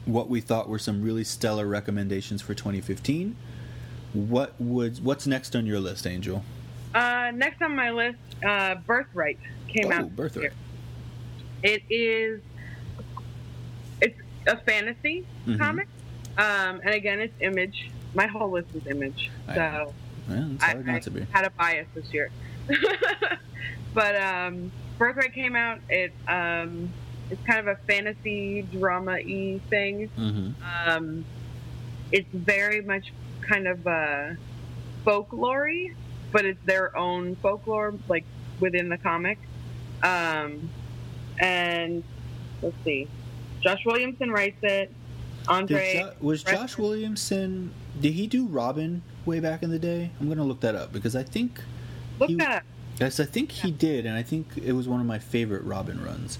[0.04, 3.34] what we thought were some really stellar recommendations for 2015.
[4.12, 6.44] What would what's next on your list, Angel?
[6.96, 10.16] Uh, next on my list, uh, Birthright came oh, out.
[10.16, 10.52] Birthright.
[11.62, 12.40] It is.
[14.00, 15.58] It's a fantasy Mhm.
[15.58, 15.88] comic,
[16.38, 17.90] um, and again, it's Image.
[18.14, 19.92] My whole list is Image, so.
[20.26, 22.30] Well, I, I had a bias this year.
[23.94, 25.80] but um, Birthright came out.
[25.90, 26.90] It um,
[27.30, 30.08] it's kind of a fantasy drama y thing.
[30.18, 30.88] Mm-hmm.
[30.88, 31.26] Um,
[32.10, 34.30] it's very much kind of uh,
[35.04, 35.70] folklore
[36.36, 38.26] but it's their own folklore, like
[38.60, 39.38] within the comic.
[40.02, 40.68] Um,
[41.38, 42.04] and
[42.60, 43.08] let's see,
[43.62, 44.92] Josh Williamson writes it.
[45.48, 47.72] Andre, jo- was Josh Williamson?
[47.98, 50.10] Did he do Robin way back in the day?
[50.20, 51.58] I'm gonna look that up because I think
[52.18, 52.64] look he- that.
[53.00, 56.02] Yes, I think he did, and I think it was one of my favorite Robin
[56.04, 56.38] runs.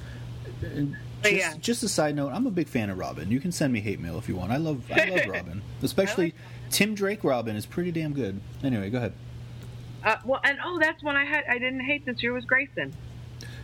[0.62, 1.54] And Just, yeah.
[1.58, 3.30] just a side note, I'm a big fan of Robin.
[3.30, 4.52] You can send me hate mail if you want.
[4.52, 6.34] I love, I love Robin, especially
[6.70, 7.24] Tim Drake.
[7.24, 8.40] Robin is pretty damn good.
[8.62, 9.12] Anyway, go ahead.
[10.06, 11.44] Uh, well, and oh, that's one I had.
[11.50, 12.94] I didn't hate this year was Grayson.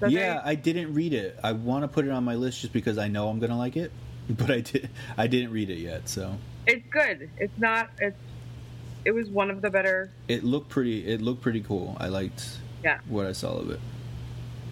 [0.00, 1.38] So yeah, they, I didn't read it.
[1.42, 3.76] I want to put it on my list just because I know I'm gonna like
[3.76, 3.92] it,
[4.30, 4.90] but I did.
[5.16, 7.30] I didn't read it yet, so it's good.
[7.38, 7.90] It's not.
[8.00, 8.16] It's.
[9.04, 10.10] It was one of the better.
[10.28, 11.06] it looked pretty.
[11.06, 11.96] It looked pretty cool.
[12.00, 12.98] I liked Yeah.
[13.08, 13.80] what I saw of it.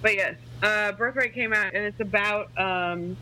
[0.03, 3.17] But yes, uh, Birthright came out, and it's about um,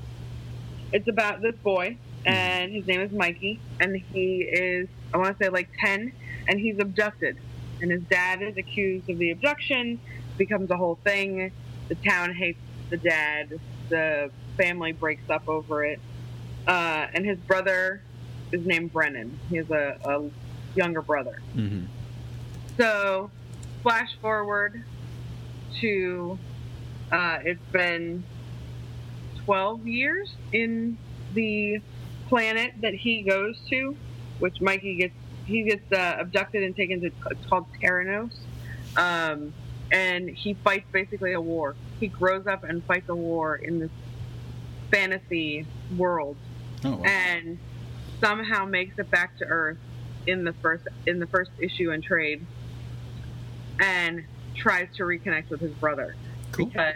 [0.93, 5.45] it's about this boy, and his name is Mikey, and he is I want to
[5.45, 6.13] say like ten,
[6.47, 7.37] and he's abducted,
[7.81, 10.01] and his dad is accused of the abduction.
[10.37, 11.53] Becomes a whole thing.
[11.89, 12.61] The town hates
[12.91, 13.59] the dad.
[13.89, 16.01] The family breaks up over it,
[16.67, 18.03] uh, and his brother
[18.53, 19.39] is named Brennan.
[19.49, 20.31] He has a, a
[20.75, 21.41] younger brother.
[21.53, 21.85] hmm
[22.77, 23.31] So,
[23.83, 24.83] flash forward
[25.81, 26.39] to
[27.11, 28.25] uh, it's been
[29.45, 30.99] 12 years in
[31.35, 31.81] the
[32.29, 33.97] planet that he goes to,
[34.39, 35.15] which Mikey gets.
[35.49, 37.11] He gets uh, abducted and taken to.
[37.31, 38.33] It's called Terrenos,
[38.97, 39.55] um,
[39.91, 41.75] and he fights basically a war.
[41.99, 43.91] He grows up and fights a war in this
[44.91, 46.37] fantasy world
[46.85, 47.03] Oh, wow.
[47.05, 47.59] and
[48.21, 49.79] somehow makes it back to Earth
[50.27, 52.47] in the first in the first issue and trade,
[53.81, 56.15] and tries to reconnect with his brother
[56.53, 56.67] cool.
[56.67, 56.95] because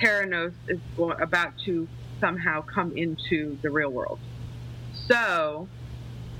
[0.00, 0.78] Terrenos is
[1.20, 1.86] about to
[2.18, 4.18] somehow come into the real world.
[5.06, 5.68] So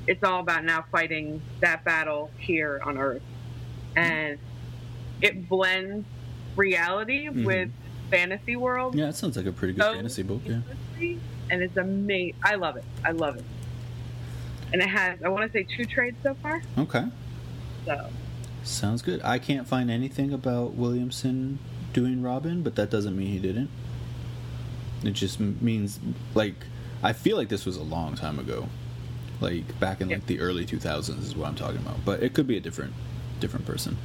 [0.09, 3.23] it's all about now fighting that battle here on Earth,
[3.95, 4.39] and
[5.23, 6.07] it blends
[6.57, 7.45] reality Mhm.
[7.45, 7.71] with
[8.11, 10.43] fantasy world Yeah, that sounds like a pretty good so fantasy book.
[10.45, 10.61] Yeah.
[11.51, 12.35] and it's amazing.
[12.43, 12.85] I love it.
[13.05, 13.45] I love it.
[14.73, 16.61] And it has, I want to say, two trades so far.
[16.77, 17.05] Okay.
[17.87, 18.11] So
[18.65, 19.21] Sounds good.
[19.25, 21.59] I can't find anything about Williamson
[21.95, 23.71] doing Robin, but that doesn't mean he didn't.
[25.05, 26.01] It just means
[26.35, 26.67] like
[27.03, 28.69] I feel like this was a long time ago,
[29.41, 32.05] like back in like the early 2000s is what I'm talking about.
[32.05, 32.93] But it could be a different
[33.41, 33.97] different person.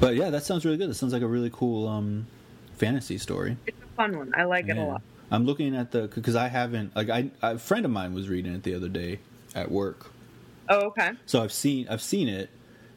[0.00, 0.90] But yeah, that sounds really good.
[0.90, 2.26] That sounds like a really cool um,
[2.74, 3.56] fantasy story.
[3.66, 4.32] it's a fun one.
[4.36, 5.02] I like it a lot.
[5.30, 8.54] I'm looking at the because I haven't like I a friend of mine was reading
[8.54, 9.20] it the other day
[9.54, 10.10] at work,
[10.68, 11.12] Oh, okay.
[11.26, 12.50] so I've seen I've seen it,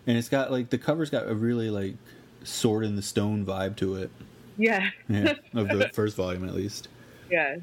[0.07, 1.95] and it's got like the cover's got a really like
[2.43, 4.09] sword in the stone vibe to it.
[4.57, 4.89] Yeah.
[5.07, 6.87] Yeah, of the first volume at least.
[7.29, 7.57] yeah.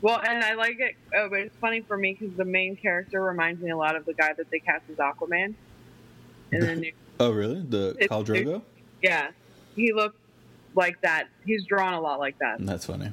[0.00, 0.94] Well, and I like it.
[1.16, 4.04] Oh, but it's funny for me because the main character reminds me a lot of
[4.04, 5.54] the guy that they cast as Aquaman.
[6.52, 6.84] And then,
[7.20, 7.60] Oh, really?
[7.60, 8.62] The Khal Drogo?
[9.02, 9.30] yeah,
[9.74, 10.16] he looks
[10.76, 11.26] like that.
[11.44, 12.58] He's drawn a lot like that.
[12.64, 13.12] That's funny.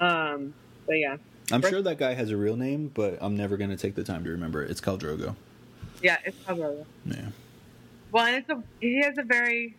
[0.00, 0.52] Um,
[0.86, 1.16] but yeah,
[1.50, 4.04] I'm sure that guy has a real name, but I'm never going to take the
[4.04, 4.70] time to remember it.
[4.70, 5.34] It's Khal Drogo.
[6.02, 7.28] yeah, it's probably Yeah.
[8.12, 9.74] well, and it's a he has a very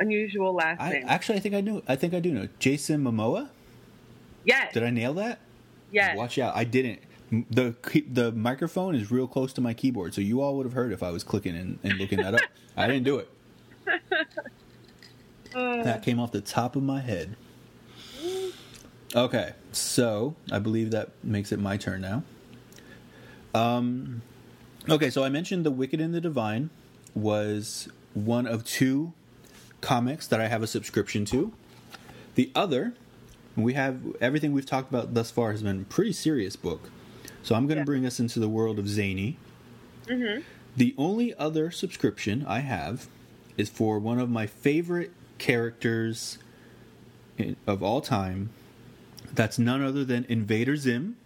[0.00, 1.04] unusual last I name.
[1.06, 1.82] actually I think I know.
[1.86, 2.48] I think I do know.
[2.58, 3.50] Jason Momoa?
[4.44, 5.38] yes, Did I nail that?
[5.90, 6.16] Yes.
[6.16, 6.56] Watch out!
[6.56, 7.00] I didn't.
[7.50, 7.74] The
[8.10, 11.02] The microphone is real close to my keyboard, so you all would have heard if
[11.02, 12.40] I was clicking and, and looking that up.
[12.76, 13.30] I didn't do it.
[15.54, 17.36] Uh, That came off the top of my head.
[19.14, 22.22] Okay, so I believe that makes it my turn now.
[23.54, 24.20] Um,
[24.88, 26.68] okay, so I mentioned The Wicked and the Divine
[27.14, 29.14] was one of two
[29.80, 31.52] comics that I have a subscription to.
[32.34, 32.94] The other,
[33.56, 36.90] we have everything we've talked about thus far has been a pretty serious book.
[37.42, 37.84] So I'm going to Yeah.
[37.84, 39.38] bring us into the world of Zany.
[40.06, 40.42] Mm-hmm.
[40.76, 43.08] The only other subscription I have
[43.56, 46.38] is for one of my favorite characters
[47.38, 48.50] in, of all time.
[49.32, 51.16] That's none other than Invader Zim.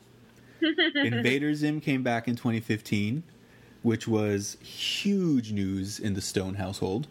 [0.94, 3.22] Invader Zim came back in 2015,
[3.82, 7.08] which was huge news in the Stone household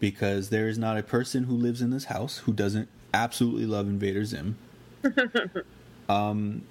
[0.00, 3.86] because there is not a person who lives in this house who doesn't absolutely love
[3.86, 4.56] Invader Zim.
[6.08, 6.62] um,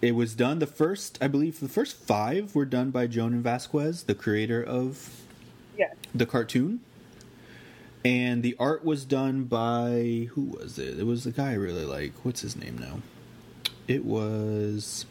[0.00, 4.04] it was done the first, I believe, the first five were done by Jhonen Vasquez,
[4.04, 5.22] the creator of
[5.76, 5.94] yes.
[6.14, 6.80] the cartoon.
[8.04, 11.00] And the art was done by who was it?
[11.00, 12.12] It was the guy I really like.
[12.24, 13.00] What's his name now?
[13.88, 15.04] It was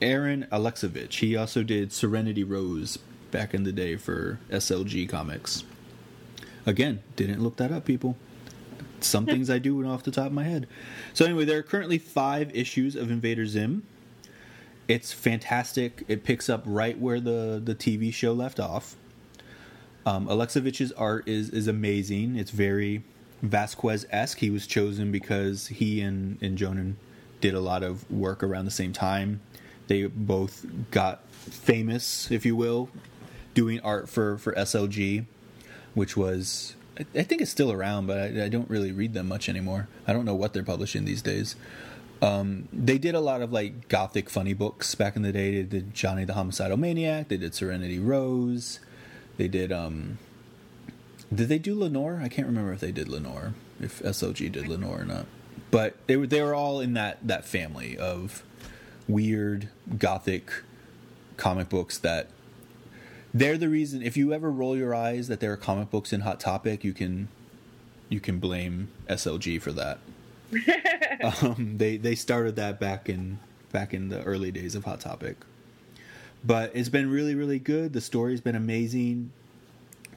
[0.00, 1.18] Aaron Alexovich.
[1.18, 2.98] He also did Serenity Rose
[3.30, 5.64] back in the day for SLG Comics.
[6.64, 8.16] Again, didn't look that up, people.
[9.00, 10.66] Some things I do when off the top of my head.
[11.14, 13.84] So anyway, there are currently five issues of Invader Zim.
[14.88, 16.04] It's fantastic.
[16.08, 18.96] It picks up right where the the TV show left off.
[20.04, 22.36] Um, Alexovich's art is is amazing.
[22.36, 23.02] It's very
[23.42, 24.38] Vasquez esque.
[24.38, 26.94] He was chosen because he and and Jhonen
[27.40, 29.40] did a lot of work around the same time.
[29.88, 32.88] They both got famous, if you will,
[33.54, 35.26] doing art for for SLG,
[35.94, 39.28] which was I, I think it's still around, but I, I don't really read them
[39.28, 39.88] much anymore.
[40.06, 41.56] I don't know what they're publishing these days.
[42.22, 45.62] Um, they did a lot of like gothic funny books back in the day.
[45.62, 47.28] They did Johnny the Homicidal Maniac.
[47.28, 48.80] They did Serenity Rose.
[49.36, 50.18] They did um
[51.34, 52.20] did they do Lenore?
[52.22, 53.54] I can't remember if they did Lenore.
[53.80, 55.26] if SLG did Lenore or not.
[55.70, 58.42] But they were they were all in that that family of
[59.08, 59.68] weird
[59.98, 60.50] gothic
[61.36, 62.28] comic books that
[63.38, 66.20] they're the reason if you ever roll your eyes that there are comic books in
[66.20, 67.28] Hot Topic, you can
[68.08, 69.98] you can blame SLG for that.
[71.42, 73.38] um, they they started that back in
[73.72, 75.36] back in the early days of Hot Topic.
[76.44, 77.92] But it's been really really good.
[77.92, 79.32] The story's been amazing.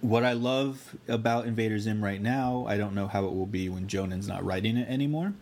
[0.02, 3.68] What I love about Invader Zim right now, I don't know how it will be
[3.68, 5.34] when Jhonen's not writing it anymore.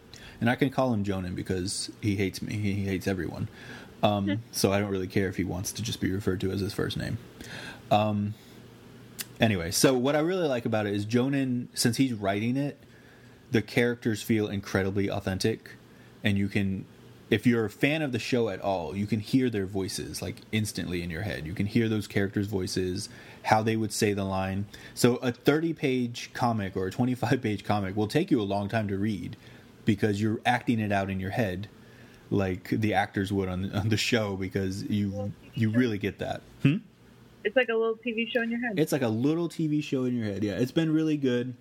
[0.42, 2.56] And I can call him Jhonen because he hates me.
[2.56, 3.50] He, he hates everyone.
[4.02, 6.60] Um, so I don't really care if he wants to just be referred to as
[6.62, 7.20] his first name.
[7.92, 8.34] Um,
[9.40, 12.84] anyway, so what I really like about it is Jhonen, since he's writing it,
[13.52, 15.72] the characters feel incredibly authentic,
[16.24, 16.86] and you can,
[17.30, 20.42] if you're a fan of the show at all, you can hear their voices like
[20.52, 21.46] instantly in your head.
[21.46, 23.10] You can hear those characters' voices,
[23.44, 24.66] how they would say the line.
[24.94, 28.68] So a 30 page comic or a 25 page comic will take you a long
[28.68, 29.38] time to read
[29.86, 31.70] because you're acting it out in your head
[32.30, 36.42] like the actors would on, on the show because you you really get that.
[36.62, 36.78] Hmm?
[37.48, 38.78] It's like a little TV show in your head.
[38.78, 40.44] It's like a little TV show in your head.
[40.44, 41.56] Yeah, it's been really good.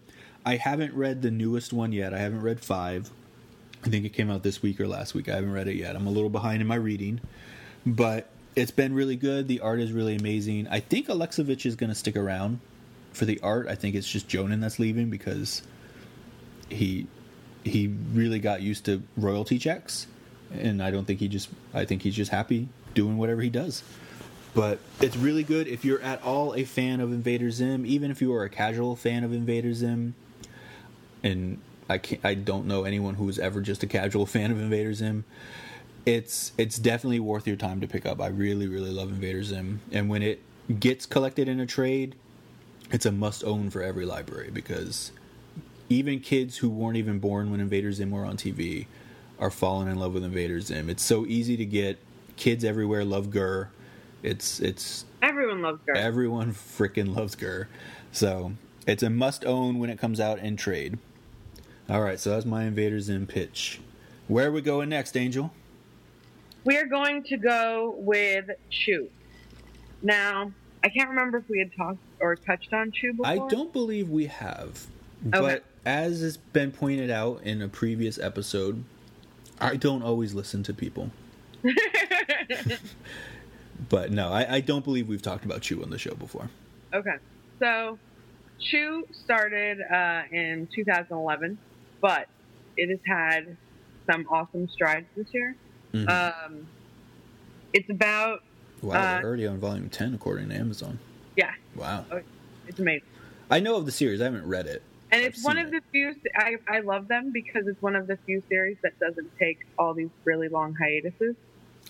[0.44, 2.12] I haven't read the newest one yet.
[2.12, 3.08] I haven't read five.
[3.84, 5.28] I think it came out this week or last week.
[5.28, 5.94] I haven't read it yet.
[5.94, 7.20] I'm a little behind in my reading,
[7.86, 9.46] but it's been really good.
[9.46, 10.66] The art is really amazing.
[10.68, 12.58] I think Alexovich is going to stick around
[13.12, 13.68] for the art.
[13.68, 15.62] I think it's just Jhonen that's leaving because
[16.68, 17.06] he
[17.62, 20.08] he really got used to royalty checks,
[20.52, 21.48] and I don't think he just.
[21.72, 23.84] I think he's just happy doing whatever he does
[24.56, 28.22] but it's really good if you're at all a fan of Invader Zim, even if
[28.22, 30.14] you are a casual fan of Invader Zim.
[31.22, 31.58] And
[31.90, 35.26] I can't, I don't know anyone who's ever just a casual fan of Invader Zim.
[36.06, 38.18] It's it's definitely worth your time to pick up.
[38.18, 40.40] I really really love Invader Zim, and when it
[40.80, 42.14] gets collected in a trade,
[42.90, 45.12] it's a must own for every library because
[45.90, 48.86] even kids who weren't even born when Invader Zim were on TV
[49.38, 50.88] are falling in love with Invader Zim.
[50.88, 51.98] It's so easy to get.
[52.36, 53.70] Kids everywhere love GIR
[54.26, 55.96] it's it's everyone loves GIR.
[55.96, 57.68] Everyone freaking loves GIR.
[58.12, 58.52] So
[58.86, 60.98] it's a must own when it comes out in trade.
[61.88, 63.80] All right, so that's my Invader Zim pitch.
[64.26, 65.52] Where are we going next, Angel?
[66.64, 69.08] We are going to go with Chew.
[70.02, 70.50] Now,
[70.82, 73.26] I can't remember if we had talked or touched on Chew before.
[73.26, 74.88] I don't believe we have.
[75.28, 75.40] Okay.
[75.40, 78.82] But as has been pointed out in a previous episode,
[79.60, 81.10] I don't always listen to people.
[83.88, 86.50] But no, I, I don't believe we've talked about Chew on the show before.
[86.92, 87.16] Okay.
[87.58, 87.98] So
[88.58, 91.58] Chew started uh, in 2011,
[92.00, 92.28] but
[92.76, 93.56] it has had
[94.10, 95.54] some awesome strides this year.
[95.92, 96.08] Mm-hmm.
[96.08, 96.66] Um,
[97.72, 98.42] it's about.
[98.82, 100.98] Wow, uh, we're already on volume 10 according to Amazon.
[101.36, 101.52] Yeah.
[101.74, 102.04] Wow.
[102.10, 102.20] Oh,
[102.66, 103.06] it's amazing.
[103.50, 104.82] I know of the series, I haven't read it.
[105.12, 105.70] And it's one of it.
[105.72, 109.30] the few, I, I love them because it's one of the few series that doesn't
[109.38, 111.36] take all these really long hiatuses.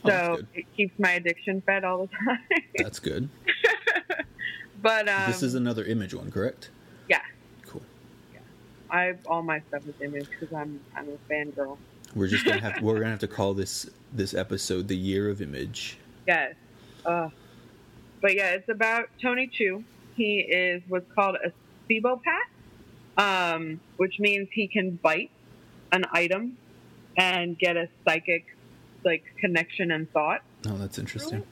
[0.07, 2.39] Oh, so it keeps my addiction fed all the time.
[2.77, 3.29] that's good.
[4.83, 6.71] but um, this is another image one, correct?
[7.09, 7.21] Yeah.
[7.67, 7.83] Cool.
[8.33, 8.41] Yeah.
[8.91, 11.79] I have all my stuff is image because I'm I'm a fangirl.
[12.15, 15.43] We're just gonna have we're gonna have to call this this episode the year of
[15.43, 15.99] image.
[16.27, 16.55] Yes.
[17.05, 17.29] Uh,
[18.21, 19.85] but yeah, it's about Tony Chu.
[20.15, 21.53] He is what's called a
[21.89, 22.31] Cibopath,
[23.19, 25.31] um, which means he can bite
[25.93, 26.57] an item
[27.17, 28.56] and get a psychic
[29.07, 30.43] like connection and thought.
[30.67, 31.45] Oh, that's interesting.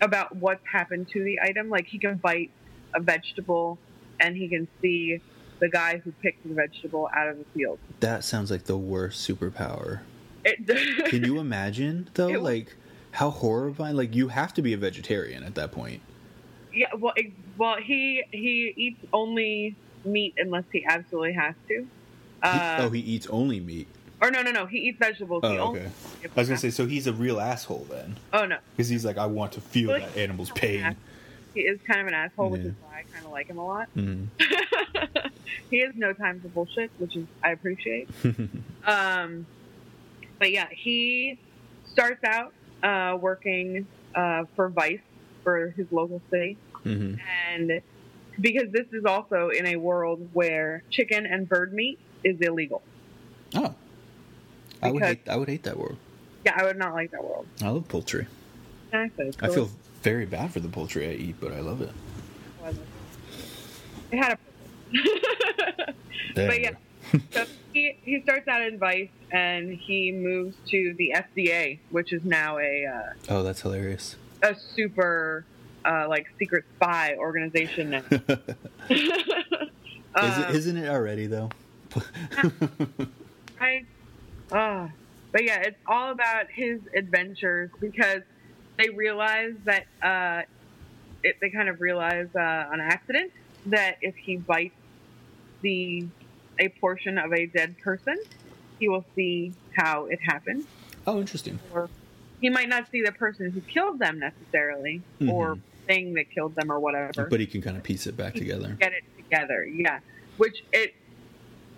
[0.00, 1.68] About what's happened to the item.
[1.68, 2.50] Like he can bite
[2.94, 3.78] a vegetable
[4.20, 5.20] and he can see
[5.58, 7.78] the guy who picked the vegetable out of the field.
[8.00, 10.00] That sounds like the worst superpower.
[10.44, 12.30] It, can you imagine though?
[12.30, 12.76] It, like
[13.12, 13.96] how horrifying!
[13.96, 16.00] Like you have to be a vegetarian at that point.
[16.72, 16.88] Yeah.
[16.96, 21.86] Well, it, well, he he eats only meat unless he absolutely has to.
[22.42, 23.86] Uh, he, oh, he eats only meat.
[24.22, 24.66] Or no, no, no.
[24.66, 25.40] He eats vegetables.
[25.42, 25.90] Oh, okay.
[26.24, 28.16] I was gonna say, so he's a real asshole then.
[28.32, 28.58] Oh no.
[28.76, 30.96] Because he's like, I want to feel well, that animal's pain.
[31.54, 32.52] He is kind of an asshole, yeah.
[32.52, 33.88] which is why I kind of like him a lot.
[33.96, 35.26] Mm-hmm.
[35.70, 38.08] he has no time for bullshit, which is I appreciate.
[38.86, 39.44] um,
[40.38, 41.38] but yeah, he
[41.92, 42.54] starts out
[42.84, 45.00] uh, working uh, for Vice
[45.42, 47.16] for his local city, mm-hmm.
[47.50, 47.82] and
[48.40, 52.82] because this is also in a world where chicken and bird meat is illegal.
[53.56, 53.74] Oh.
[54.82, 55.28] I would hate.
[55.28, 55.96] I would hate that world.
[56.44, 57.46] Yeah, I would not like that world.
[57.62, 58.26] I love poultry.
[58.92, 59.32] Exactly.
[59.40, 59.70] I feel
[60.02, 61.90] very bad for the poultry I eat, but I love it.
[64.10, 64.38] It had a
[66.34, 66.70] but yeah,
[67.32, 72.22] so he he starts out in Vice and he moves to the FDA, which is
[72.24, 74.16] now a uh, oh, that's hilarious.
[74.42, 75.46] A super
[75.84, 77.94] uh, like secret spy organization.
[77.94, 78.02] um,
[78.90, 81.48] Is it, isn't it already though?
[83.60, 83.86] right?
[84.52, 84.90] Oh,
[85.32, 88.22] but yeah, it's all about his adventures because
[88.78, 90.42] they realize that uh,
[91.22, 93.32] it, they kind of realize uh, on accident
[93.66, 94.74] that if he bites
[95.62, 96.06] the
[96.58, 98.16] a portion of a dead person,
[98.78, 100.64] he will see how it happened.
[101.06, 101.58] Oh, interesting.
[101.72, 101.88] Or
[102.40, 105.30] he might not see the person who killed them necessarily, Mhm.
[105.30, 107.26] or thing that killed them, or whatever.
[107.30, 108.76] But he can kind of piece it back He together.
[108.78, 110.00] Get it together, yeah.
[110.36, 110.94] Which it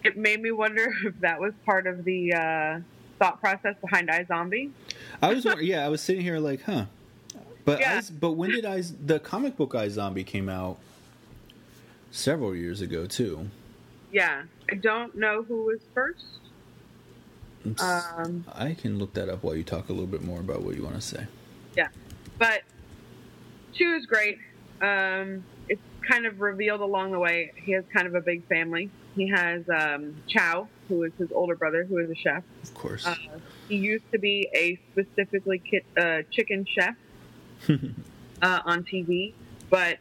[0.05, 2.81] it made me wonder if that was part of the uh,
[3.19, 4.71] thought process behind iZombie.
[5.23, 6.87] I was, yeah, I was sitting here like, huh.
[7.65, 8.03] But Yeah.
[8.05, 10.79] I, but when did I the comic book iZombie came out
[12.11, 13.49] several years ago too.
[14.13, 16.25] Yeah, I don't know who was first.
[17.81, 20.77] Um, I can look that up while you talk a little bit more about what
[20.77, 21.27] you want to say.
[21.75, 21.89] yeah,
[22.39, 22.61] but
[23.73, 24.39] Chew is great.
[24.83, 27.53] Um, it's kind of revealed along the way.
[27.57, 28.91] He has kind of a big family.
[29.15, 32.43] He has um, Chow, who is his older brother, who is a chef.
[32.63, 33.07] Of course.
[33.07, 33.15] Uh,
[33.69, 36.95] he used to be a specifically ki- uh, chicken chef
[38.43, 39.33] uh, on TV,
[39.71, 39.99] but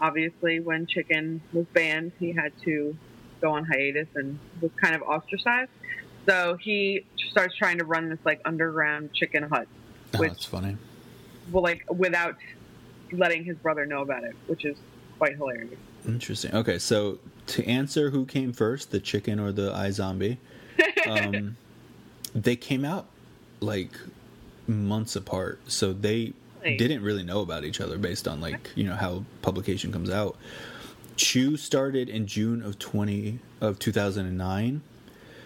[0.00, 2.96] obviously, when chicken was banned, he had to
[3.40, 5.70] go on hiatus and was kind of ostracized.
[6.28, 9.66] So he starts trying to run this like underground chicken hut,
[10.14, 10.76] oh, which- that's funny.
[11.50, 12.36] well, like without
[13.12, 14.76] letting his brother know about it, which is
[15.18, 15.78] quite hilarious.
[16.06, 16.54] Interesting.
[16.54, 20.38] Okay, so to answer who came first, the chicken or the iZombie,
[21.08, 21.56] um,
[22.34, 23.06] they came out
[23.60, 23.90] like
[24.66, 26.32] months apart, so they
[26.62, 26.76] Really?
[26.76, 30.36] didn't really know about each other based on like you know how publication comes out.
[31.16, 34.82] Chew started in June of twenty of two thousand and nine,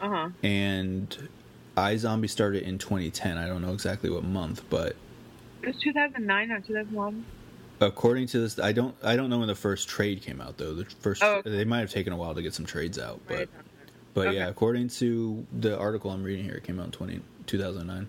[0.01, 0.29] Uh huh.
[0.43, 1.29] and
[1.77, 3.39] iZombie started in twenty ten.
[3.39, 4.97] I don't know exactly what month, but
[5.63, 7.25] It was 2009, not 2011.
[7.81, 10.75] According to this, I don't I don't know when the first trade came out though.
[10.75, 11.51] The first Oh, okay.
[11.51, 13.35] they might have taken a while to get some trades out, but.
[13.39, 13.49] Right.
[14.15, 14.37] But Okay.
[14.37, 18.09] yeah, according to the article I'm reading here, it came out in 20, 2009.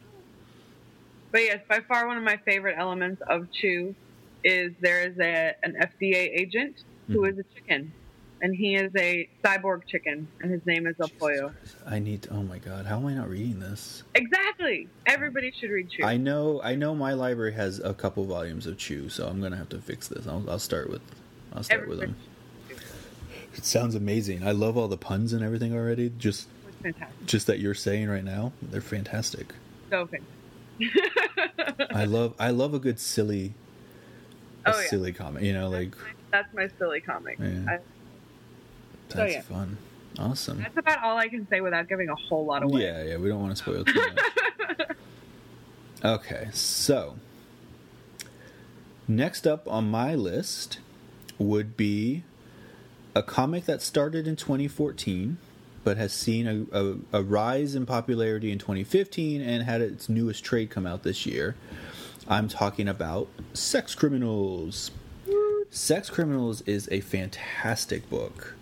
[1.32, 3.96] But yes, by far one of my favorite elements of Chew
[4.44, 7.32] is there is a an FDA agent who Mhm.
[7.32, 7.92] is a chicken,
[8.42, 11.52] and he is a cyborg chicken, and his name is El Pollo.
[11.86, 12.24] I need.
[12.24, 14.04] To, oh my god, how am I not reading this?
[14.14, 14.88] Exactly.
[15.06, 16.04] Everybody should read Chew.
[16.04, 16.62] I know.
[16.64, 19.80] I know my library has a couple volumes of Chew, so I'm gonna have to
[19.80, 20.28] fix this.
[20.28, 21.02] I'll, I'll start with.
[21.54, 22.12] I'll start with Everybody
[22.70, 22.80] them.
[23.56, 24.46] It sounds amazing.
[24.46, 26.12] I love all the puns and everything already.
[26.18, 26.50] Just,
[26.84, 27.26] fantastic.
[27.26, 29.54] just that you're saying right now, they're fantastic.
[29.90, 31.96] So fantastic.
[31.96, 32.34] I love.
[32.38, 33.54] I love a good silly.
[34.66, 34.88] A Oh, yeah.
[34.88, 35.46] silly comment.
[35.46, 35.96] You know, like
[36.32, 37.38] That's my silly comic.
[37.40, 37.66] Yeah.
[37.68, 37.80] I,
[39.14, 39.42] Oh, that's Oh, yeah.
[39.42, 39.78] fun.
[40.18, 40.60] Awesome.
[40.60, 42.84] that's about all I can say without giving a whole lot away.
[42.84, 43.18] Yeah, yeah.
[43.18, 44.20] We don't want to spoil too much.
[46.04, 47.16] Okay, so
[49.08, 50.80] next up on my list
[51.40, 52.24] would be
[53.16, 55.38] a comic that started in 2014
[55.84, 60.44] but has seen a, a, a rise in popularity in 2015 and had its newest
[60.44, 61.56] trade come out this year.
[62.28, 64.90] I'm talking about Sex Criminals.
[65.70, 68.56] Sex Criminals is a fantastic book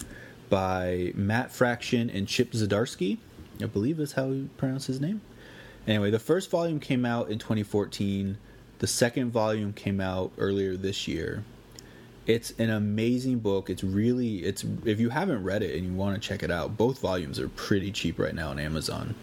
[0.54, 3.18] by Matt Fraction and Chip Zdarsky.
[3.60, 5.22] I believe is how you pronounce his name.
[5.88, 8.38] Anyway, the first volume came out in 2014.
[8.78, 11.44] The second volume came out earlier this year.
[12.28, 13.68] It's an amazing book.
[13.72, 16.78] It's really it's if you haven't read it and you want to check it out,
[16.78, 19.16] both volumes are pretty cheap right now on Amazon.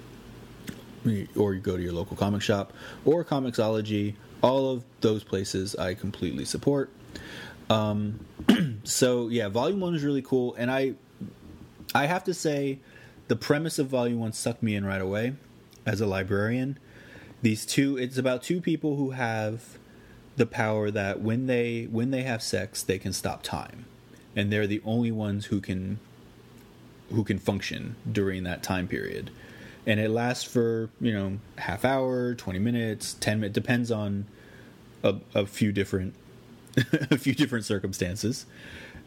[1.37, 2.73] Or you go to your local comic shop
[3.05, 4.17] or Comixology.
[4.43, 6.91] All of those places I completely support.
[7.69, 8.19] Um,
[8.83, 10.95] so yeah, volume one is really cool, and I
[11.95, 12.79] I have to say
[13.29, 15.35] the premise of volume one sucked me in right away
[15.85, 16.79] as a librarian.
[17.43, 19.79] These two it's about two people who have
[20.37, 23.87] the power that when they when they have sex they can stop time.
[24.37, 25.99] And they're the only ones who can
[27.11, 29.31] who can function during that time period.
[29.87, 34.27] And it lasts for, you know, half hour, 20 minutes, 10 minutes depends on
[35.03, 36.15] a, a few different
[37.11, 38.47] a few different circumstances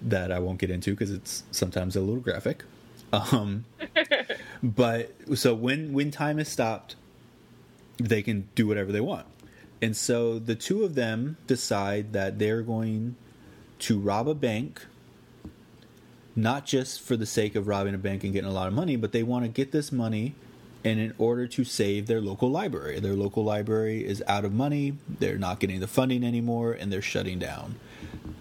[0.01, 2.65] that I won't get into because it's sometimes a little graphic.
[3.13, 3.65] Um,
[4.61, 6.95] but so when when time is stopped,
[7.97, 9.27] they can do whatever they want,
[9.81, 13.15] and so the two of them decide that they're going
[13.79, 14.85] to rob a bank,
[16.35, 18.95] not just for the sake of robbing a bank and getting a lot of money,
[18.95, 20.35] but they want to get this money.
[20.85, 24.97] And in order to save their local library, their local library is out of money.
[25.07, 27.75] They're not getting the funding anymore, and they're shutting down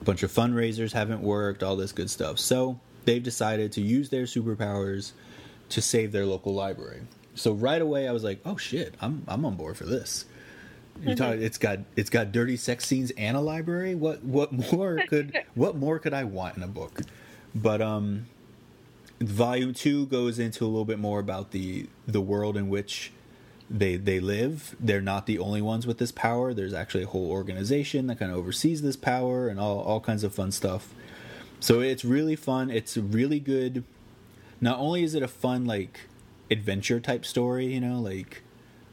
[0.00, 2.40] a bunch of fundraisers haven't worked, all this good stuff.
[2.40, 5.12] So they've decided to use their superpowers
[5.70, 7.02] to save their local library.
[7.34, 10.26] So right away, I was like, "Oh shit, I'm I'm on board for this."
[11.00, 13.94] You talk, it's got it's got dirty sex scenes and a library.
[13.94, 17.00] What what more could what more could I want in a book?
[17.54, 18.26] But um,
[19.20, 23.12] volume two goes into a little bit more about the the world in which
[23.70, 24.76] they they live.
[24.78, 26.52] They're not the only ones with this power.
[26.52, 30.22] There's actually a whole organization that kind of oversees this power and all all kinds
[30.22, 30.94] of fun stuff.
[31.62, 32.70] So it's really fun.
[32.70, 33.84] It's really good.
[34.60, 36.00] Not only is it a fun like
[36.50, 38.42] adventure type story, you know, like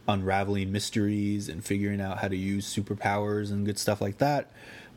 [0.07, 4.51] unraveling mysteries and figuring out how to use superpowers and good stuff like that,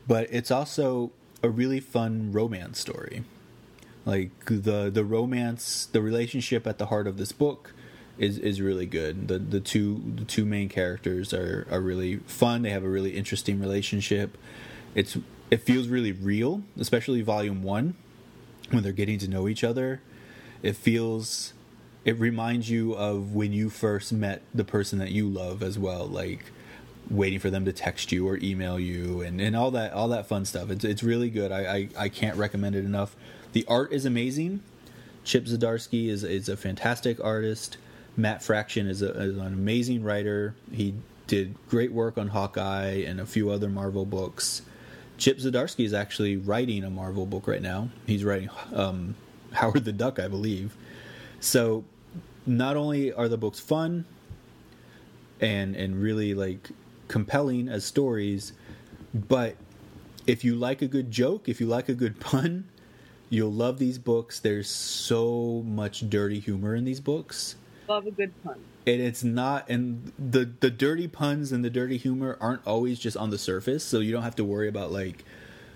[0.07, 1.11] but it's also
[1.41, 3.23] a really fun romance story.
[4.05, 7.73] Like the the romance, the relationship at the heart of this book
[8.19, 9.27] is is really good.
[9.27, 12.61] The the two the two main characters are are really fun.
[12.61, 14.37] They have a really interesting relationship.
[14.93, 15.17] It's
[15.53, 17.93] it feels really real, especially volume 1
[18.71, 20.01] when they're getting to know each other.
[20.63, 21.53] It feels
[22.03, 26.07] it reminds you of when you first met the person that you love as well,
[26.07, 26.45] like
[27.07, 30.25] waiting for them to text you or email you and, and all that all that
[30.25, 30.71] fun stuff.
[30.71, 31.51] It's it's really good.
[31.51, 33.15] I, I, I can't recommend it enough.
[33.51, 34.63] The art is amazing.
[35.23, 37.77] Chip Zdarsky is is a fantastic artist.
[38.17, 40.55] Matt Fraction is, a, is an amazing writer.
[40.71, 40.95] He
[41.27, 44.63] did great work on Hawkeye and a few other Marvel books.
[45.23, 47.87] Chip Zdarsky is actually writing a Marvel book right now.
[48.05, 49.15] He's writing um,
[49.53, 50.75] Howard the Duck, I believe.
[51.39, 51.85] So,
[52.45, 54.03] not only are the books fun
[55.39, 56.71] and and really like
[57.07, 58.51] compelling as stories,
[59.13, 59.55] but
[60.27, 62.67] if you like a good joke, if you like a good pun,
[63.29, 64.41] you'll love these books.
[64.41, 67.55] There's so much dirty humor in these books
[67.93, 68.59] love a good pun.
[68.85, 73.15] And it's not, and the the dirty puns and the dirty humor aren't always just
[73.15, 75.23] on the surface, so you don't have to worry about like,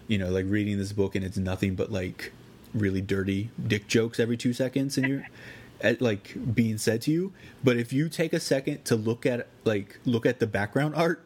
[0.07, 2.34] you know, like reading this book and it's nothing but like
[2.74, 5.28] really dirty dick jokes every two seconds, and you're.
[5.80, 7.32] at like being said to you
[7.63, 11.24] but if you take a second to look at like look at the background art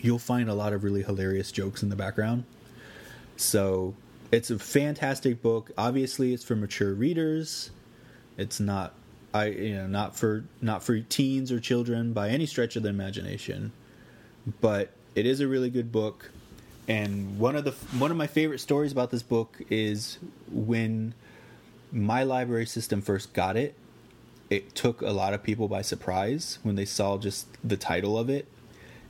[0.00, 2.44] you'll find a lot of really hilarious jokes in the background
[3.36, 3.94] so
[4.32, 7.70] it's a fantastic book obviously it's for mature readers
[8.38, 8.94] it's not
[9.36, 12.88] I you know not for not for teens or children by any stretch of the
[12.88, 13.72] imagination,
[14.60, 16.30] but it is a really good book.
[16.88, 20.18] And one of the one of my favorite stories about this book is
[20.50, 21.14] when
[21.92, 23.74] my library system first got it.
[24.48, 28.30] It took a lot of people by surprise when they saw just the title of
[28.30, 28.46] it,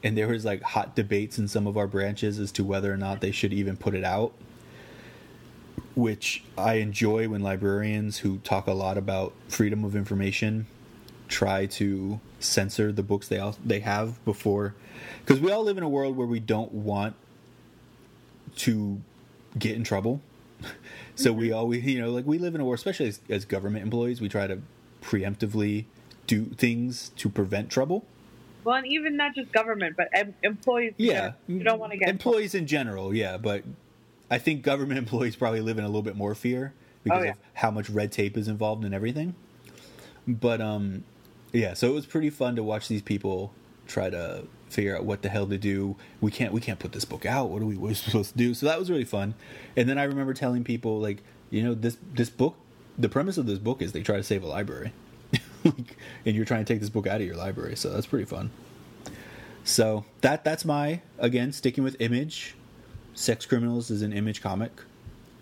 [0.02, 2.96] and there was like hot debates in some of our branches as to whether or
[2.96, 4.32] not they should even put it out
[5.94, 10.66] which I enjoy when librarians who talk a lot about freedom of information
[11.28, 14.74] try to censor the books they all, they have before
[15.24, 17.16] because we all live in a world where we don't want
[18.56, 19.00] to
[19.58, 20.20] get in trouble.
[21.14, 21.58] so we mm-hmm.
[21.58, 24.28] always, you know, like we live in a world, especially as, as government employees, we
[24.28, 24.60] try to
[25.02, 25.84] preemptively
[26.26, 28.04] do things to prevent trouble.
[28.64, 30.94] Well, and even not just government, but em- employees.
[30.96, 33.14] Yeah, you don't want to get employees in general.
[33.14, 33.62] Yeah, but
[34.30, 36.74] I think government employees probably live in a little bit more fear
[37.04, 37.30] because oh, yeah.
[37.32, 39.34] of how much red tape is involved in everything.
[40.26, 41.04] But um,
[41.52, 43.52] yeah, so it was pretty fun to watch these people
[43.86, 45.96] try to figure out what the hell to do.
[46.20, 47.50] We can't we can't put this book out.
[47.50, 48.54] What are we, what are we supposed to do?
[48.54, 49.34] So that was really fun.
[49.76, 52.56] And then I remember telling people like, you know, this this book,
[52.98, 54.92] the premise of this book is they try to save a library,
[55.64, 57.76] like, and you're trying to take this book out of your library.
[57.76, 58.50] So that's pretty fun.
[59.62, 62.56] So that that's my again sticking with image
[63.16, 64.70] Sex Criminals is an image comic.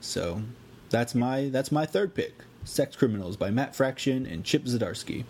[0.01, 0.41] So
[0.91, 2.33] that's my that's my third pick.
[2.65, 5.25] Sex Criminals by Matt Fraction and Chip Zdarsky.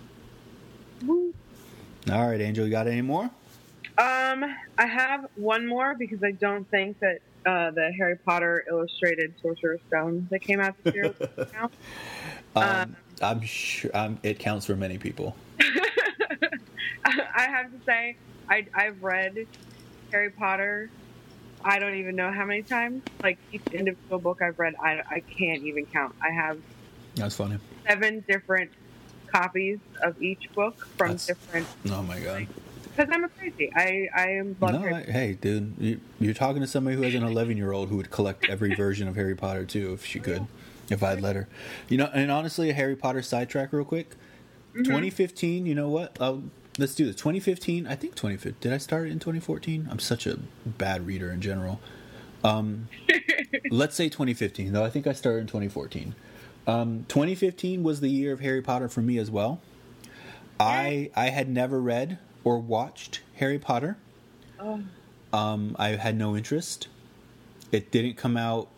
[1.04, 1.34] Woo.
[2.12, 3.24] All right, Angel, you got any more?
[3.96, 4.44] Um,
[4.76, 9.80] I have one more because I don't think that uh, the Harry Potter illustrated Sorcerer's
[9.88, 11.14] Stone that came out this year
[11.58, 11.70] um,
[12.56, 15.34] um, I'm sure um, it counts for many people.
[17.06, 18.16] I have to say,
[18.50, 19.46] I, I've read
[20.12, 20.90] Harry Potter
[21.64, 23.02] I don't even know how many times.
[23.22, 26.14] Like each individual book I've read, I, I can't even count.
[26.20, 26.58] I have
[27.16, 28.70] that's funny seven different
[29.26, 31.66] copies of each book from that's, different.
[31.90, 32.46] Oh my god!
[32.82, 33.72] Because I'm a crazy.
[33.74, 34.56] I I am.
[34.60, 37.88] No, I, hey, dude, you, are talking to somebody who has an 11 year old
[37.88, 40.46] who would collect every version of Harry Potter too, if she could,
[40.90, 41.48] if I'd let her.
[41.88, 44.10] You know, and honestly, a Harry Potter sidetrack real quick.
[44.70, 44.84] Mm-hmm.
[44.84, 45.66] 2015.
[45.66, 46.16] You know what?
[46.20, 46.42] I'll
[46.78, 47.16] let's do this.
[47.16, 47.86] 2015.
[47.86, 48.56] I think 2015.
[48.60, 49.88] Did I start in 2014?
[49.90, 51.80] I'm such a bad reader in general.
[52.42, 52.88] Um,
[53.70, 54.72] let's say 2015.
[54.72, 56.14] Though I think I started in 2014.
[56.66, 59.60] Um, 2015 was the year of Harry Potter for me as well.
[60.58, 63.96] I I had never read or watched Harry Potter.
[64.60, 64.82] Oh.
[65.32, 66.88] Um, I had no interest.
[67.72, 68.68] It didn't come out.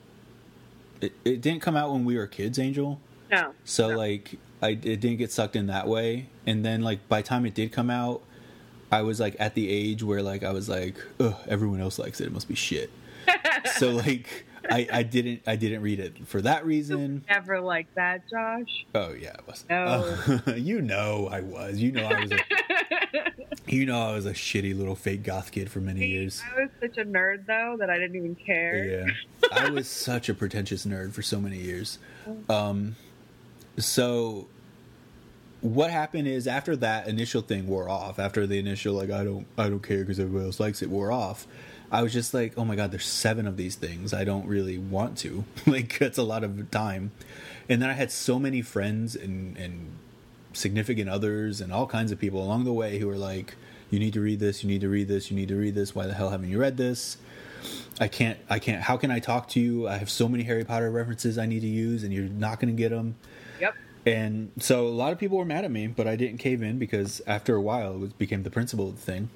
[1.01, 2.99] It, it didn't come out when we were kids, Angel.
[3.31, 3.53] No.
[3.65, 3.97] So no.
[3.99, 6.27] like I it didn't get sucked in that way.
[6.47, 8.23] And then like by the time it did come out,
[8.91, 12.21] I was like at the age where like I was like, Ugh, everyone else likes
[12.21, 12.27] it.
[12.27, 12.91] It must be shit.
[13.77, 17.25] so like I, I didn't I didn't read it for that reason.
[17.29, 18.87] Never like that, Josh.
[18.95, 19.65] Oh yeah, it was.
[19.69, 20.17] No.
[20.57, 21.79] you know I was.
[21.79, 22.33] You know I was.
[22.33, 23.33] A,
[23.67, 26.43] you know I was a shitty little fake goth kid for many years.
[26.57, 28.85] I was such a nerd though that I didn't even care.
[28.85, 31.99] Yeah, I was such a pretentious nerd for so many years.
[32.49, 32.97] Um,
[33.79, 34.49] so
[35.61, 39.47] what happened is after that initial thing wore off, after the initial like I don't
[39.59, 41.47] I don't care because everybody else likes it wore off,
[41.91, 44.13] I was just like, oh my god, there's seven of these things.
[44.13, 45.45] I don't really want to.
[45.67, 47.13] like that's a lot of time.
[47.69, 49.97] And then I had so many friends and and
[50.53, 53.57] significant others and all kinds of people along the way who were like,
[53.91, 55.95] you need to read this, you need to read this, you need to read this.
[55.95, 57.19] Why the hell haven't you read this?
[57.99, 59.89] I can't I can't how can I talk to you?
[59.89, 62.75] I have so many Harry Potter references I need to use and you're not going
[62.75, 63.17] to get them.
[63.61, 63.75] Yep.
[64.07, 66.79] And so a lot of people were mad at me, but I didn't cave in
[66.79, 69.31] because after a while it was- became the principle of the thing.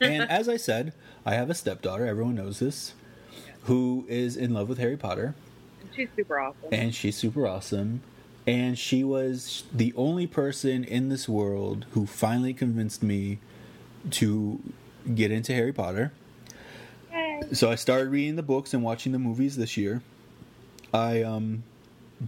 [0.00, 0.92] And as I said,
[1.24, 2.94] I have a stepdaughter, everyone knows this,
[3.64, 5.34] who is in love with Harry Potter,
[5.80, 6.68] And she's super awesome.
[6.72, 8.00] and she's super awesome.
[8.46, 13.38] And she was the only person in this world who finally convinced me
[14.12, 14.58] to
[15.14, 16.12] get into Harry Potter.
[17.12, 17.42] Yay.
[17.52, 20.00] So I started reading the books and watching the movies this year.
[20.94, 21.62] I um,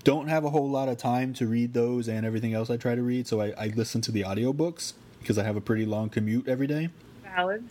[0.04, 2.94] don't have a whole lot of time to read those and everything else I try
[2.94, 6.08] to read, so I, I listen to the audiobooks because I have a pretty long
[6.08, 6.90] commute every day.
[7.24, 7.64] Valid.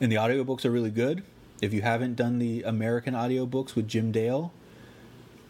[0.00, 1.22] And the audiobooks are really good.
[1.60, 4.52] If you haven't done the American audiobooks with Jim Dale,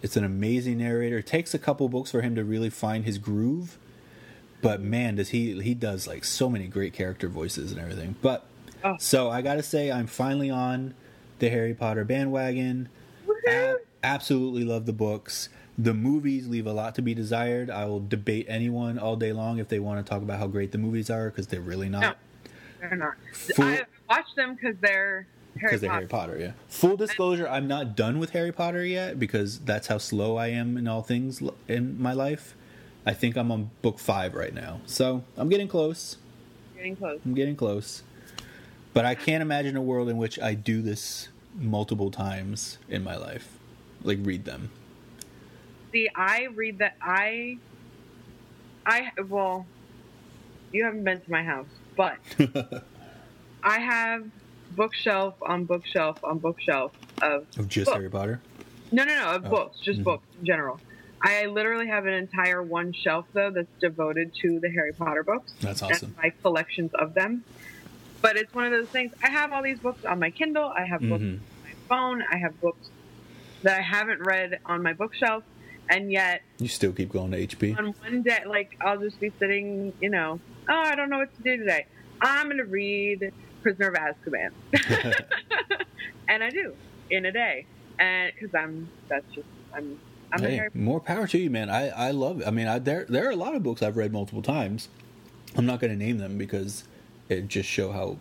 [0.01, 1.19] it's an amazing narrator.
[1.19, 3.77] It takes a couple books for him to really find his groove.
[4.63, 8.17] But man, does he he does like so many great character voices and everything.
[8.23, 8.47] But
[8.85, 8.95] Oh.
[9.01, 10.95] so I got to say I'm finally on
[11.41, 12.89] the Harry Potter bandwagon.
[13.27, 13.49] Woohoo!
[13.75, 15.49] Ab- absolutely love the books.
[15.79, 17.71] The movies leave a lot to be desired.
[17.71, 20.73] I will debate anyone all day long if they want to talk about how great
[20.73, 22.01] the movies are because they're really not.
[22.01, 22.51] No,
[22.81, 23.15] they're not.
[23.33, 25.27] Full- I watched them because they're
[25.61, 25.79] Harry because Potter.
[25.81, 26.39] they're Harry Potter.
[26.39, 26.53] Yeah.
[26.69, 30.77] Full disclosure: I'm not done with Harry Potter yet because that's how slow I am
[30.77, 32.57] in all things in my life.
[33.07, 36.17] I think I'm on book five right now, so I'm getting close.
[36.77, 37.21] Getting close.
[37.25, 38.03] I'm getting close.
[38.95, 43.17] But I can't imagine a world in which I do this multiple times in my
[43.17, 43.49] life,
[44.03, 44.71] like read them.
[45.93, 46.95] See, I read that.
[47.03, 47.57] I,
[48.87, 49.67] I well,
[50.73, 52.17] you haven't been to my house, but
[53.63, 54.25] I have
[54.73, 57.95] bookshelf on bookshelf on bookshelf of Of just Book.
[57.97, 58.41] Harry Potter.
[58.93, 59.51] no, no, no, of Oh.
[59.51, 60.05] books, just Mhm.
[60.05, 60.79] books in general.
[61.23, 65.53] I literally have an entire one shelf though that's devoted to the Harry Potter books.
[65.61, 66.15] That's and awesome.
[66.23, 67.45] my collections of them.
[68.21, 69.13] But it's one of those things.
[69.23, 70.71] I have all these books on my Kindle.
[70.77, 71.39] I have books Mhm.
[71.41, 72.23] on my phone.
[72.31, 72.89] I have books
[73.63, 75.43] that I haven't read on my bookshelf,
[75.89, 77.77] and yet You still keep going to HP.
[77.79, 81.35] on one day, like I'll just be sitting, you know, oh, I don't know what
[81.37, 81.87] to do today.
[82.21, 83.33] I'm going to read
[83.63, 84.51] Prisoner of Azkaban,
[86.29, 86.75] and I do
[87.11, 87.67] in a day,
[87.99, 89.99] and because I'm that's just I'm
[90.33, 91.71] I'm a Hey, Harry more power to you, man.
[91.71, 92.47] I, I love it.
[92.47, 94.89] I mean, I, there there are a lot of books I've read multiple times.
[95.57, 96.85] I'm not going to name them because
[97.29, 98.17] it just show how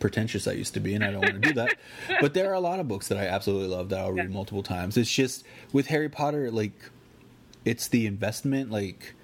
[0.00, 1.76] pretentious I used to be, and I don't want to do that.
[2.20, 4.34] But there are a lot of books that I absolutely love that I'll read Yeah.
[4.34, 4.96] multiple times.
[4.96, 6.72] It's just with Harry Potter, like
[7.64, 8.70] it's the investment.
[8.70, 9.14] Like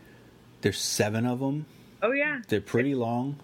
[0.60, 1.66] there's seven of them.
[2.02, 3.36] Oh yeah, They're pretty long,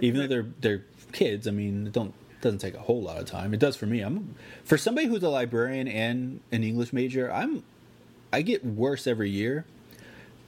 [0.00, 1.46] even though they're they're kids.
[1.48, 3.54] I mean, it don't doesn't take a whole lot of time.
[3.54, 4.00] It does for me.
[4.00, 4.34] I'm
[4.64, 7.32] for somebody who's a librarian and an English major.
[7.32, 7.64] I'm
[8.32, 9.64] I get worse every year.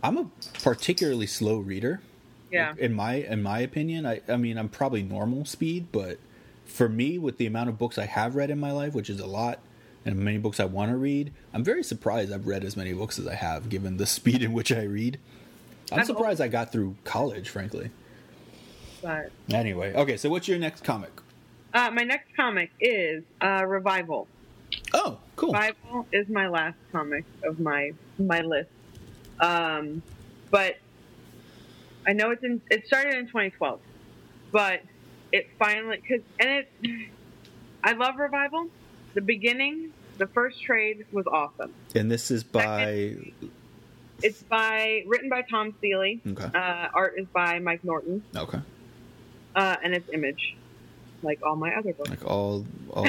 [0.03, 0.31] I'm a
[0.63, 2.01] particularly slow reader.
[2.51, 2.75] yeah.
[2.79, 6.19] In my in my opinion, I I mean I'm probably normal speed, but
[6.65, 9.21] for me, with the amount of books I have read in my life, which is
[9.21, 9.61] a lot,
[10.07, 13.19] and many books I want to read, I'm very surprised I've read as many books
[13.19, 15.19] as I have, given the speed in which I read.
[15.93, 17.91] I'm surprised I got through college, frankly.
[19.03, 21.11] But Anyway, okay, so what's your next comic?
[21.75, 24.27] uh, my next comic is uh, Revival.
[24.95, 25.53] Oh, cool.
[25.53, 28.71] Revival is my last comic of my my list.
[29.41, 30.03] Um,
[30.51, 30.77] but
[32.07, 32.61] I know it's in.
[32.71, 33.81] It started in 2012,
[34.53, 34.83] but
[35.33, 36.71] it finally because and it.
[37.85, 38.69] I love Revival.
[39.17, 41.73] The beginning, the first trade was awesome.
[41.95, 43.17] And this is by
[44.23, 46.21] It's by written by Tom Seeley.
[46.27, 48.61] okay, Uh, art is by Mike Norton, okay,
[49.55, 50.55] uh, and it's Image,
[51.23, 52.11] like all my other books.
[52.11, 53.09] like all all.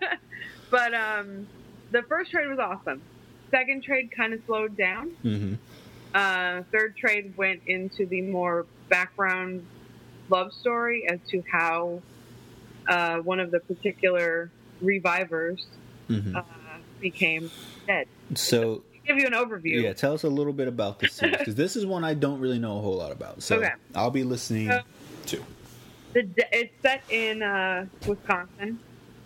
[0.70, 1.46] but um,
[1.92, 3.00] the first trade was awesome.
[3.50, 5.12] Second trade kind of slowed down.
[5.24, 5.54] Mm-hmm.
[6.14, 9.64] Uh, third trade went into the more background
[10.28, 12.02] love story as to how
[12.86, 14.50] uh, one of the particular
[14.82, 15.66] revivers
[16.08, 16.36] Mhm.
[16.36, 16.42] uh,
[17.00, 17.50] became
[17.86, 18.06] dead.
[18.34, 19.82] So give you an overview.
[19.82, 22.40] yeah, tell us a little bit about this series because this is one I don't
[22.40, 23.42] really know a whole lot about.
[23.42, 23.72] So Okay.
[23.94, 24.80] I'll be listening So-
[25.26, 25.44] to.
[26.14, 28.78] The it's set in uh, Wisconsin,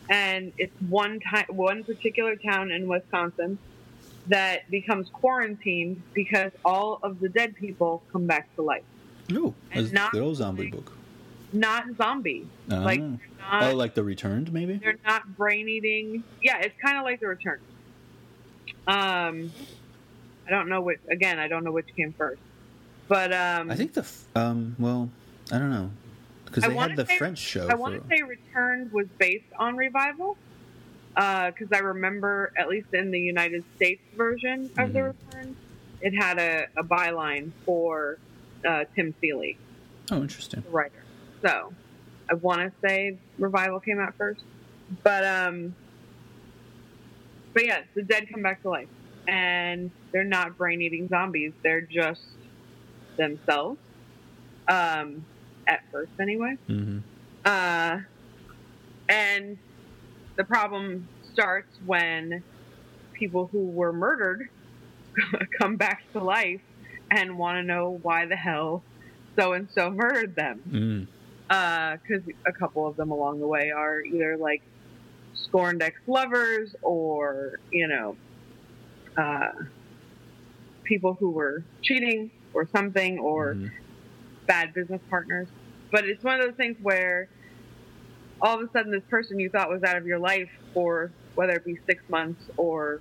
[0.09, 3.59] and it's one time, one particular town in Wisconsin
[4.29, 8.85] that becomes quarantined because all of the dead people come back to life.
[9.33, 10.96] Ooh, And that's not good old zombie book.
[11.57, 13.17] Not zombie, like Ah.
[13.51, 14.75] they're not, oh, like the returned, maybe.
[14.77, 16.23] they're not brain eating.
[16.43, 17.61] Yeah, it's kind of like the return.
[18.87, 19.53] Um,
[20.47, 21.01] I don't know which.
[21.11, 22.41] Again, I don't know which came first,
[23.09, 24.77] but um, I think the um.
[24.79, 25.11] Well,
[25.51, 25.91] I don't know
[26.45, 27.69] because they had the say- French show.
[27.69, 30.37] I want to say Returned was based on Revival
[31.15, 35.15] because I remember, at least in the United States version of the Mhm.
[35.31, 35.57] Return,
[36.03, 38.19] it had a, a byline for
[38.69, 39.57] uh, Tim Seeley,
[40.11, 40.61] oh, interesting.
[40.61, 40.93] the writer.
[41.45, 41.73] So
[42.31, 44.43] I want to say Revival came out first,
[45.03, 45.75] but um,
[47.55, 48.89] but yeah, the dead come back to life,
[49.29, 52.23] and they're not brain-eating zombies; they're just
[53.17, 53.79] themselves.
[54.69, 55.25] Um,
[55.69, 56.57] at first, anyway.
[56.67, 56.99] hmm
[57.45, 57.99] Uh,
[59.09, 59.59] and
[60.37, 62.43] the problem starts when
[63.13, 64.49] people who were murdered
[65.59, 66.61] come back to life
[67.11, 68.83] and want to know why the hell
[69.39, 70.61] so and so murdered them.
[70.69, 71.07] Mm.
[71.49, 74.63] Because a couple of them along the way are either like
[75.35, 78.17] scorned ex lovers or, you know,
[79.17, 79.53] uh,
[80.85, 83.71] people who were cheating or something or Mhm.
[84.47, 85.49] bad business partners.
[85.93, 87.29] But it's one of those things where
[88.41, 91.55] all of a sudden this person you thought was out of your life for whether
[91.55, 93.01] it be six months or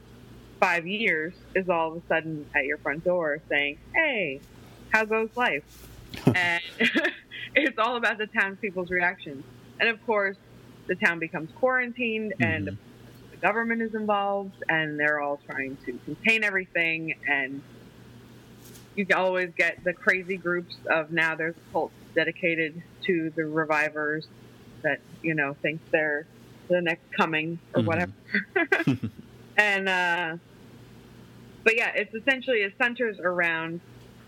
[0.60, 4.42] five years is all of a sudden at your front door saying, Hey,
[4.92, 5.64] how goes life?
[6.36, 6.62] and
[7.56, 9.44] it's all about the townspeople's reactions.
[9.80, 10.38] And of course,
[10.88, 12.78] the town becomes quarantined and Mhm.
[13.32, 17.62] the government is involved and they're all trying to contain everything and
[18.96, 24.28] you can always get the crazy groups of now there's cults dedicated to the revivers
[24.84, 26.26] that you know think they're
[26.70, 27.86] the next coming or Mhm.
[27.86, 28.12] whatever
[29.58, 30.38] and uh
[31.64, 33.82] but yeah it's essentially it centers around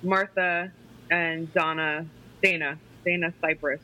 [0.03, 0.71] martha
[1.09, 2.05] and donna
[2.43, 2.78] dana
[3.08, 3.80] dana cypress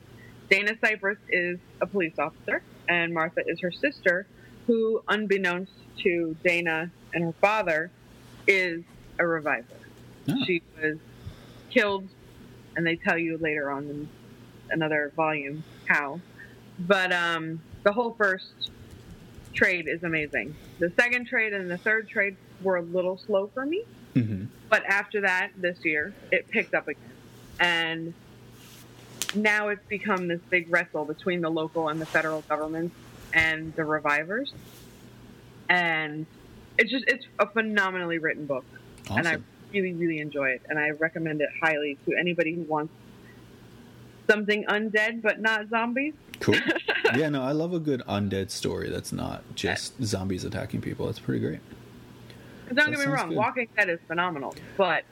[0.50, 4.28] dana cypress is a police officer and martha is her sister
[4.68, 5.72] who unbeknownst
[6.04, 7.90] to dana and her father
[8.48, 8.84] is
[9.20, 9.64] a reviver
[10.30, 10.42] Oh.
[10.46, 10.98] she was
[11.70, 12.08] killed,
[12.78, 14.08] and they tell you later on in
[14.70, 16.22] another volume how.
[16.80, 18.70] But um, the whole first
[19.54, 20.56] trade is amazing.
[20.80, 23.84] The second trade and the third trade were a little slow for me,
[24.16, 24.48] Mhm.
[24.70, 27.12] but after that, this year, it picked up again.
[27.60, 28.14] And
[29.36, 32.96] now it's become this big wrestle between the local and the federal governments
[33.34, 34.54] and the revivers.
[35.70, 36.26] And
[36.78, 38.66] it's just, it's a phenomenally written book
[39.10, 39.38] and I
[39.74, 42.94] really, really enjoy it, and I recommend it highly to anybody who wants
[44.30, 46.14] something undead but not zombies.
[46.40, 46.56] Cool.
[47.16, 51.06] yeah, no, I love a good undead story that's not just zombies attacking people.
[51.06, 51.60] That's pretty great.
[52.68, 53.38] Don't That get me wrong, good.
[53.38, 55.04] Walking Dead is phenomenal, but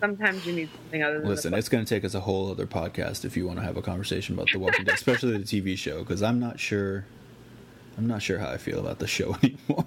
[0.00, 2.66] sometimes you need something other than Listen, it's going to take us a whole other
[2.66, 5.76] podcast if you want to have a conversation about The Walking Dead, especially the TV
[5.76, 7.04] show, because I'm not sure.
[7.96, 9.86] I'm not sure how I feel about the show anymore.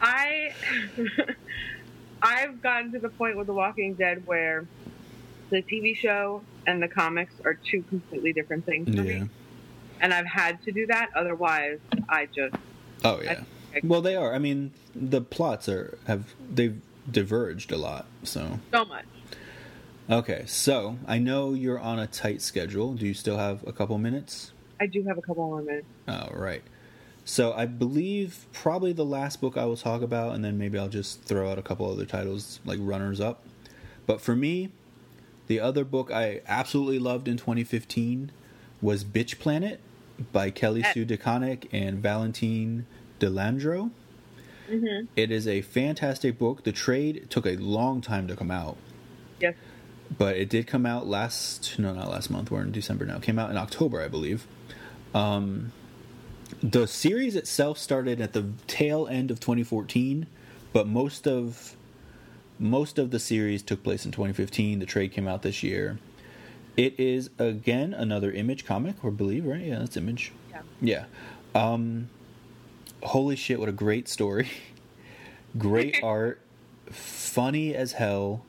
[0.00, 0.52] I
[2.22, 4.66] I've gotten to the point with The Walking Dead where
[5.50, 9.20] the TV show and the comics are two completely different things for Yeah.
[9.24, 9.28] me,
[10.00, 11.10] and I've had to do that.
[11.16, 11.78] Otherwise,
[12.08, 12.54] I just
[13.04, 13.42] Oh yeah.
[13.74, 14.34] I- Well, they are.
[14.34, 16.80] I mean, the plots are have they've
[17.10, 18.06] diverged a lot.
[18.22, 19.06] So so much.
[20.10, 22.94] Okay, so I know you're on a tight schedule.
[22.94, 24.52] Do you still have a couple minutes?
[24.80, 25.86] I do have a couple more minutes.
[26.08, 26.62] Oh, right.
[27.24, 30.88] So I believe probably the last book I will talk about, and then maybe I'll
[30.88, 33.44] just throw out a couple other titles like runners up.
[34.06, 34.70] But for me,
[35.46, 38.32] the other book I absolutely loved in 2015
[38.82, 39.78] was Bitch Planet
[40.32, 40.82] by Kelly.
[40.92, 42.86] Sue DeConnick and Valentine
[43.20, 43.90] De Landro.
[44.68, 46.64] hmm It is a fantastic book.
[46.64, 48.76] The trade took a long time to come out,
[49.40, 49.54] Yes.
[50.16, 53.16] But it did come out last no not last month we're in december now.
[53.16, 54.46] It came out in october i believe.
[55.14, 55.72] Um,
[56.62, 60.26] the series itself started at the tail end of 2014
[60.72, 61.76] but most of
[62.58, 65.98] most of the series took place in 2015 the trade came out this year.
[66.76, 69.60] It is again another image comic or believe right?
[69.60, 70.32] Yeah that's image.
[70.50, 70.62] Yeah.
[70.80, 71.04] yeah.
[71.54, 72.08] Um
[73.02, 74.48] holy shit what a great story.
[75.58, 76.40] Great art.
[76.90, 78.44] Funny as hell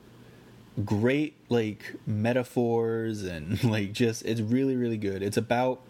[0.84, 5.22] great like metaphors and like just it's really really good.
[5.22, 5.80] It's about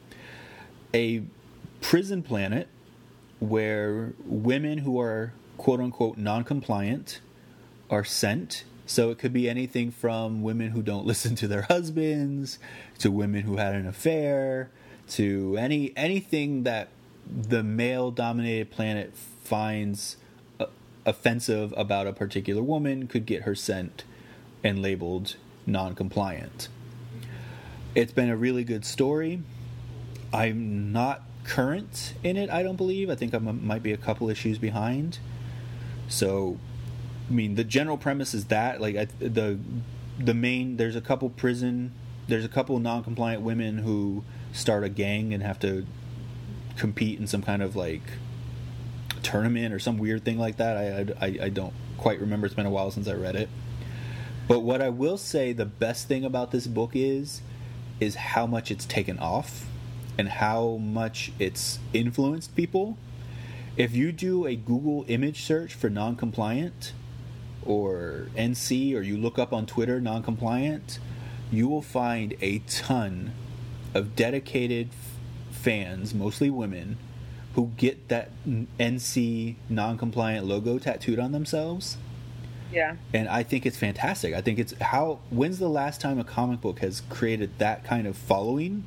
[0.94, 1.22] a
[1.80, 2.68] prison planet
[3.38, 7.20] where women who are quote unquote non-compliant
[7.90, 8.64] are sent.
[8.84, 12.58] So it could be anything from women who don't listen to their husbands
[12.98, 14.70] to women who had an affair
[15.10, 16.88] to any anything that
[17.26, 20.16] the male dominated planet finds
[20.58, 20.66] uh,
[21.06, 24.04] offensive about a particular woman could get her sent
[24.64, 25.36] and labeled
[25.66, 26.68] non compliant.
[27.94, 29.42] It's been a really good story.
[30.32, 33.10] I'm not current in it, I don't believe.
[33.10, 35.18] I think I might be a couple issues behind.
[36.08, 36.58] So,
[37.28, 39.58] I mean, the general premise is that like I, the
[40.18, 41.92] the main there's a couple prison
[42.28, 45.86] there's a couple non-compliant women who start a gang and have to
[46.76, 48.02] compete in some kind of like
[49.22, 50.76] tournament or some weird thing like that.
[50.76, 52.46] I, I, I don't quite remember.
[52.46, 53.48] It's been a while since I read it.
[54.52, 57.40] But what I will say the best thing about this book is
[58.00, 59.64] is how much it's taken off
[60.18, 62.98] and how much it's influenced people.
[63.78, 66.92] If you do a Google image search for non-compliant
[67.64, 70.98] or NC or you look up on Twitter non-compliant,
[71.50, 73.32] you will find a ton
[73.94, 74.90] of dedicated
[75.50, 76.98] fans, mostly women,
[77.54, 81.96] who get that NC non-compliant logo tattooed on themselves.
[82.72, 82.96] Yeah.
[83.12, 84.34] And I think it's fantastic.
[84.34, 88.06] I think it's how when's the last time a comic book has created that kind
[88.06, 88.84] of following?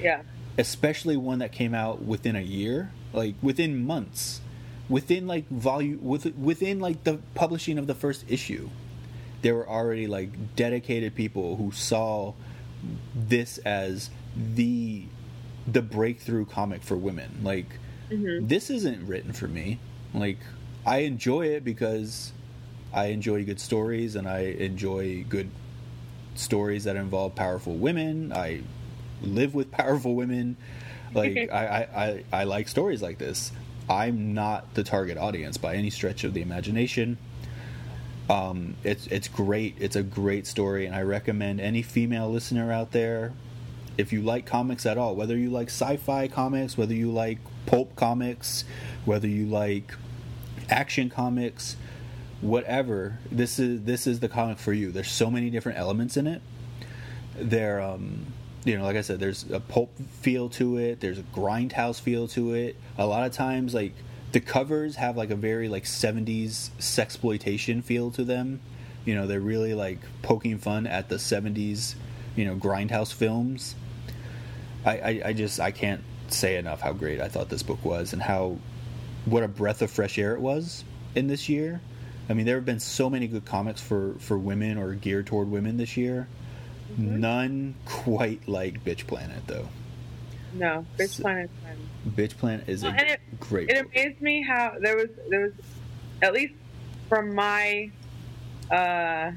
[0.00, 0.22] Yeah.
[0.56, 4.40] Especially one that came out within a year, like within months,
[4.88, 8.70] within like volume with within like the publishing of the first issue.
[9.42, 12.34] There were already like dedicated people who saw
[13.14, 15.04] this as the
[15.66, 17.40] the breakthrough comic for women.
[17.42, 17.78] Like
[18.10, 18.46] mm-hmm.
[18.46, 19.78] this isn't written for me.
[20.14, 20.38] Like
[20.86, 22.32] I enjoy it because
[22.92, 25.50] I enjoy good stories and I enjoy good
[26.34, 28.32] stories that involve powerful women.
[28.32, 28.62] I
[29.22, 30.56] live with powerful women.
[31.14, 33.52] Like I, I, I, like stories like this.
[33.88, 37.18] I'm not the target audience by any stretch of the imagination.
[38.28, 39.76] Um, it's it's great.
[39.78, 43.32] It's a great story, and I recommend any female listener out there,
[43.96, 47.96] if you like comics at all, whether you like sci-fi comics, whether you like pulp
[47.96, 48.64] comics,
[49.06, 49.94] whether you like
[50.68, 51.76] action comics,
[52.40, 53.18] whatever.
[53.30, 54.90] This is this is the comic for you.
[54.90, 56.42] There's so many different elements in it.
[57.36, 58.26] There, um,
[58.64, 61.00] you know, like I said, there's a pulp feel to it.
[61.00, 62.76] There's a grindhouse feel to it.
[62.96, 63.94] A lot of times, like
[64.32, 68.60] the covers have like a very like 70s sexploitation feel to them.
[69.04, 71.94] You know, they're really like poking fun at the 70s,
[72.36, 73.74] you know, grindhouse films.
[74.84, 78.12] I, I, I just I can't say enough how great I thought this book was
[78.12, 78.58] and how
[79.24, 80.84] what a breath of fresh air it was
[81.14, 81.80] in this year
[82.28, 85.50] I mean, there have been so many good comics for for women or geared toward
[85.50, 86.28] women this year.
[86.92, 87.20] Mm-hmm.
[87.20, 89.68] None quite like Bitch Planet, though.
[90.52, 91.50] No, Bitch so, Planet.
[92.10, 93.70] Bitch Planet is well, a it, great.
[93.70, 93.92] It book.
[93.94, 95.52] amazed me how there was there was
[96.22, 96.54] at least
[97.08, 97.90] from my
[98.70, 99.32] uh,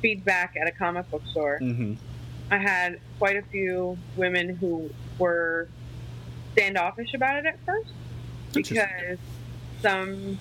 [0.00, 1.58] feedback at a comic book store.
[1.60, 1.94] Mm-hmm.
[2.50, 5.68] I had quite a few women who were
[6.52, 7.90] standoffish about it at first
[8.52, 9.18] because
[9.82, 10.38] some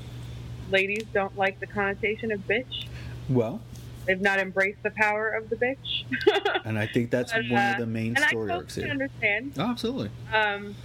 [0.69, 2.87] ladies don't like the connotation of bitch.
[3.29, 3.61] Well,
[4.05, 6.05] they've not embraced the power of the bitch.
[6.65, 8.87] and I think that's but, one uh, of the main story arcs here.
[8.87, 9.53] understand.
[9.57, 10.09] Oh, absolutely.
[10.33, 10.75] Um,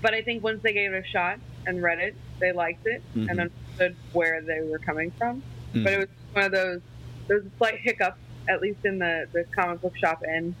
[0.00, 3.02] but I think once they gave it a shot and read it, they liked it
[3.14, 3.28] mm-hmm.
[3.28, 5.42] and understood where they were coming from.
[5.70, 5.84] Mm-hmm.
[5.84, 6.80] But it was one of those.
[7.28, 8.16] There was a slight hiccup,
[8.48, 10.54] at least in the the comic book shop end,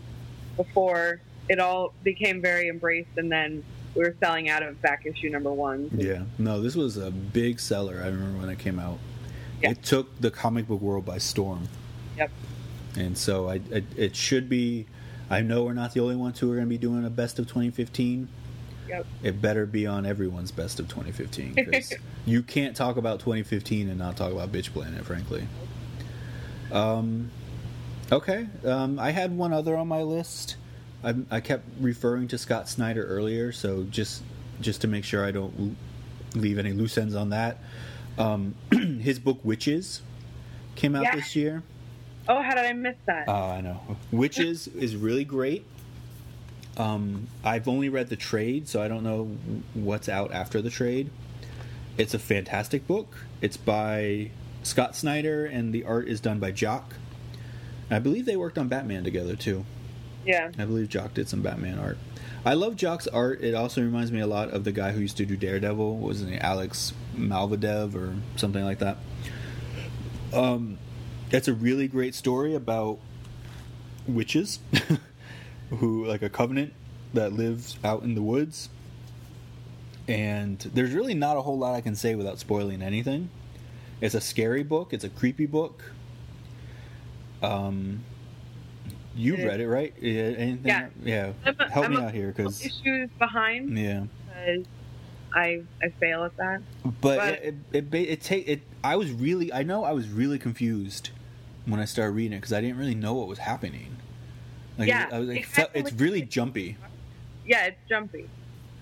[0.56, 3.64] before it all became very embraced, and then
[3.94, 5.90] we were selling out of back issue number one.
[5.92, 8.00] Yeah, no, this was a big seller.
[8.02, 8.98] I remember when it came out.
[9.62, 9.70] Yeah.
[9.70, 11.68] It took the comic book world by storm.
[12.16, 12.30] Yep.
[12.96, 14.86] And so I, I, it should be.
[15.30, 17.38] I know we're not the only ones who are going to be doing a best
[17.38, 18.28] of 2015.
[18.88, 19.06] Yep.
[19.22, 21.94] It better be on everyone's best of 2015 because
[22.26, 25.46] you can't talk about 2015 and not talk about Bitch Planet, frankly.
[26.70, 27.30] Um,
[28.10, 28.48] okay.
[28.64, 30.56] Um, I had one other on my list.
[31.04, 34.22] I, I kept referring to Scott Snyder earlier, so just
[34.60, 35.76] just to make sure I don't
[36.34, 37.58] leave any loose ends on that.
[38.18, 40.00] Um, his book Wytches
[40.76, 41.16] came out yeah.
[41.16, 41.62] this year.
[42.28, 43.24] Oh, how did I miss that?
[43.26, 43.80] Oh, I know.
[44.12, 45.66] Wytches is really great.
[46.76, 49.36] Um, I've only read the trade, so I don't know
[49.74, 51.10] what's out after the trade.
[51.98, 53.26] It's a fantastic book.
[53.40, 54.30] It's by
[54.62, 56.94] Scott Snyder, and the art is done by Jock.
[57.90, 59.66] I believe they worked on Batman together too.
[60.24, 60.50] Yeah.
[60.58, 61.98] I believe Jock did some Batman art.
[62.44, 63.40] I love Jock's art.
[63.40, 65.98] It also reminds me a lot of the guy who used to do Daredevil.
[65.98, 66.38] Was name?
[66.40, 68.98] Alex Malvadev or something like that.
[70.32, 70.78] Um,
[71.30, 72.98] it's a really great story about
[74.06, 74.58] witches
[75.70, 76.72] who, like a covenant
[77.14, 78.68] that lives out in the woods.
[80.08, 83.30] And there's really not a whole lot I can say without spoiling anything.
[84.00, 84.92] It's a scary book.
[84.92, 85.92] It's a creepy book.
[87.40, 88.02] Um,
[89.14, 89.94] you read it, right?
[90.00, 90.22] Yeah.
[90.22, 90.60] Anything?
[90.64, 90.88] Yeah.
[91.02, 91.32] yeah.
[91.70, 93.76] Help I'm me a, out here, because issues behind.
[93.78, 94.04] Yeah.
[94.28, 94.66] Because
[95.34, 96.62] I I fail at that.
[96.84, 98.60] But, But- it it, it, it take it.
[98.84, 101.10] I was really I know I was really confused
[101.66, 103.96] when I started reading it because I didn't really know what was happening.
[104.78, 106.76] Like, Yeah, I was, like, it's really jumpy.
[107.46, 108.28] Yeah, it's jumpy,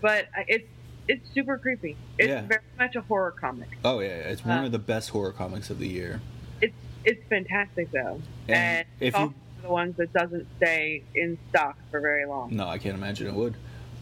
[0.01, 0.67] but it's
[1.09, 1.97] it's super creepy.
[2.19, 2.43] It's Yeah.
[2.43, 3.69] very much a horror comic.
[3.85, 6.21] Oh yeah, it's one Uh, of the best horror comics of the year.
[6.61, 6.75] It's
[7.05, 11.03] it's fantastic though, And and, if you- also one of the ones that doesn't stay
[11.15, 12.55] in stock for very long.
[12.55, 13.57] No, I can't imagine it would.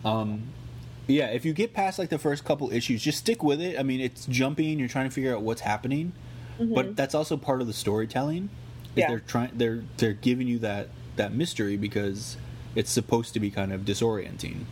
[0.04, 0.44] Um,
[1.06, 3.78] yeah, if you get past like the first couple issues, just stick with it.
[3.78, 4.78] I mean, it's jumping.
[4.78, 6.12] you're trying to figure out what's happening,
[6.58, 8.44] but that's also part of the storytelling.
[8.44, 8.98] Mm-hmm.
[8.98, 9.08] Yeah.
[9.08, 12.36] they're trying they're they're giving you that that mystery because
[12.74, 14.64] it's supposed to be kind of disorienting.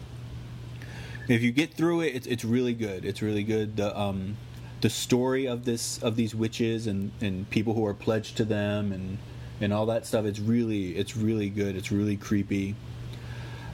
[1.28, 3.04] If you get through it, it's it's really good.
[3.04, 3.76] It's really good.
[3.76, 4.36] The um
[4.80, 8.92] the story of this of these witches and and people who are pledged to them
[8.92, 9.18] and
[9.60, 10.24] and all that stuff.
[10.24, 11.76] It's really it's really good.
[11.76, 12.74] It's really creepy.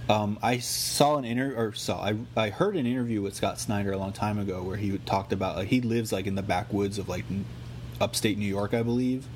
[0.09, 3.93] Um, I saw an inter or saw I, I heard an interview with Scott Snyder
[3.93, 6.99] a long time ago where he talked about like, he lives like in the backwoods
[6.99, 7.45] of like n-
[8.01, 9.27] upstate New York, I believe,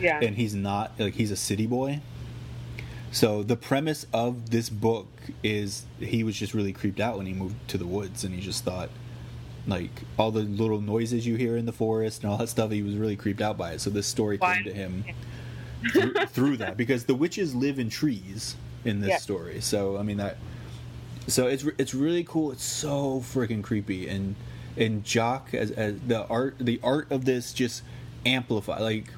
[0.00, 2.00] Yeah, and he's not like he's a city boy.
[3.12, 5.08] So the premise of this book
[5.42, 8.40] is he was just really creeped out when he moved to the woods, and he
[8.40, 8.90] just thought
[9.66, 12.70] like all the little noises you hear in the forest and all that stuff.
[12.70, 13.80] He was really creeped out by it.
[13.80, 15.04] So this story came to him
[15.92, 19.16] through, through that because the witches live in trees in this Yeah.
[19.18, 19.60] story.
[19.60, 20.36] So I mean that.
[21.26, 22.52] So it's it's really cool.
[22.52, 24.34] It's so freaking creepy and
[24.76, 27.82] and Jock as, as the art the art of this just
[28.26, 29.12] amplify like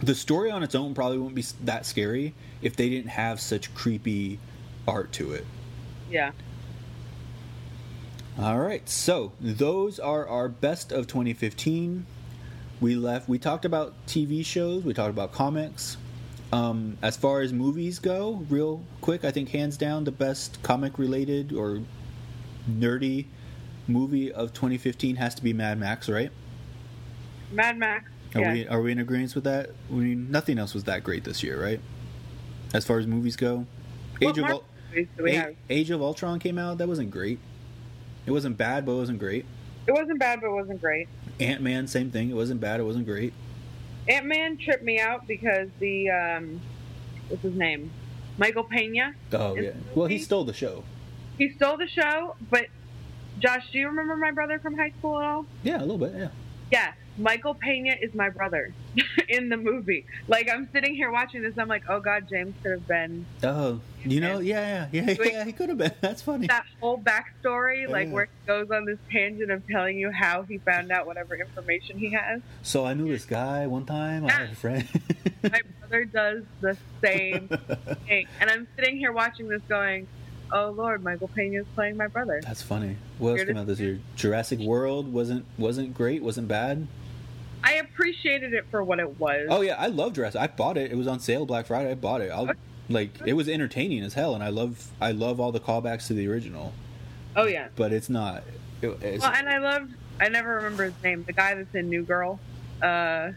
[0.00, 3.74] the story on its own probably wouldn't be that scary if they didn't have such
[3.74, 4.38] creepy
[4.86, 5.44] art to it.
[6.10, 6.30] yeah.
[8.38, 12.06] All right, so those are our best of 2015.
[12.80, 13.28] We left.
[13.28, 14.84] We talked about TV shows.
[14.84, 15.96] We talked about comics.
[16.52, 21.52] Um, as far as movies go, real quick, I think hands down the best comic-related
[21.52, 21.80] or
[22.70, 23.26] nerdy
[23.86, 26.30] movie of 2015 has to be Mad Max, right?
[27.52, 28.10] Mad Max.
[28.34, 28.52] Are yeah.
[28.52, 29.70] we are we in agreement with that?
[29.90, 31.80] I mean, nothing else was that great this year, right?
[32.74, 33.66] As far as movies go,
[34.20, 36.78] What Age of Ul- movies we A- Age of Ultron came out.
[36.78, 37.38] That wasn't great.
[38.26, 39.46] It wasn't bad, but it wasn't great.
[39.86, 41.08] It wasn't bad, but it wasn't great.
[41.40, 42.30] Ant Man, same thing.
[42.30, 42.80] It wasn't bad.
[42.80, 43.32] It wasn't great.
[44.08, 46.60] Ant Man tripped me out because the um,
[47.28, 47.90] what's his name,
[48.36, 49.14] Michael Pena.
[49.32, 49.72] Oh yeah.
[49.94, 50.84] Well, he stole the show.
[51.36, 52.66] He stole the show, but
[53.38, 55.46] Josh, do you remember my brother from high school at all?
[55.62, 56.14] Yeah, a little bit.
[56.16, 56.28] Yeah.
[56.70, 58.72] Yeah, Michael Pena is my brother
[59.28, 60.06] in the movie.
[60.28, 63.80] Like I'm sitting here watching this, I'm like, oh god, James could have been Oh,
[64.04, 65.44] you know, yeah, yeah, yeah, yeah.
[65.44, 65.92] He could have been.
[66.00, 66.46] That's funny.
[66.46, 70.42] that whole backstory, oh, like where he goes on this tangent of telling you how
[70.42, 72.40] he found out whatever information he has.
[72.62, 74.24] So I knew this guy one time.
[74.26, 74.88] I had a friend.
[75.42, 77.48] My brother does the same
[78.06, 80.06] thing, and I'm sitting here watching this, going,
[80.52, 82.96] "Oh Lord, Michael Pena is playing my brother." That's funny.
[83.18, 84.00] What else came out this year?
[84.16, 86.22] Jurassic World wasn't wasn't great.
[86.22, 86.86] Wasn't bad.
[87.64, 89.46] I appreciated it for what it was.
[89.50, 90.40] Oh yeah, I love Jurassic.
[90.40, 90.90] I bought it.
[90.90, 91.90] It was on sale Black Friday.
[91.90, 92.30] I bought it.
[92.30, 92.50] I'll,
[92.88, 96.14] like it was entertaining as hell, and I love I love all the callbacks to
[96.14, 96.72] the original.
[97.36, 97.68] Oh, yeah.
[97.76, 98.42] But it's not.
[98.82, 99.94] It, it's, Well, and I loved.
[100.20, 101.22] I never remember his name.
[101.24, 102.40] The guy that's in New Girl.
[102.82, 103.30] Uh,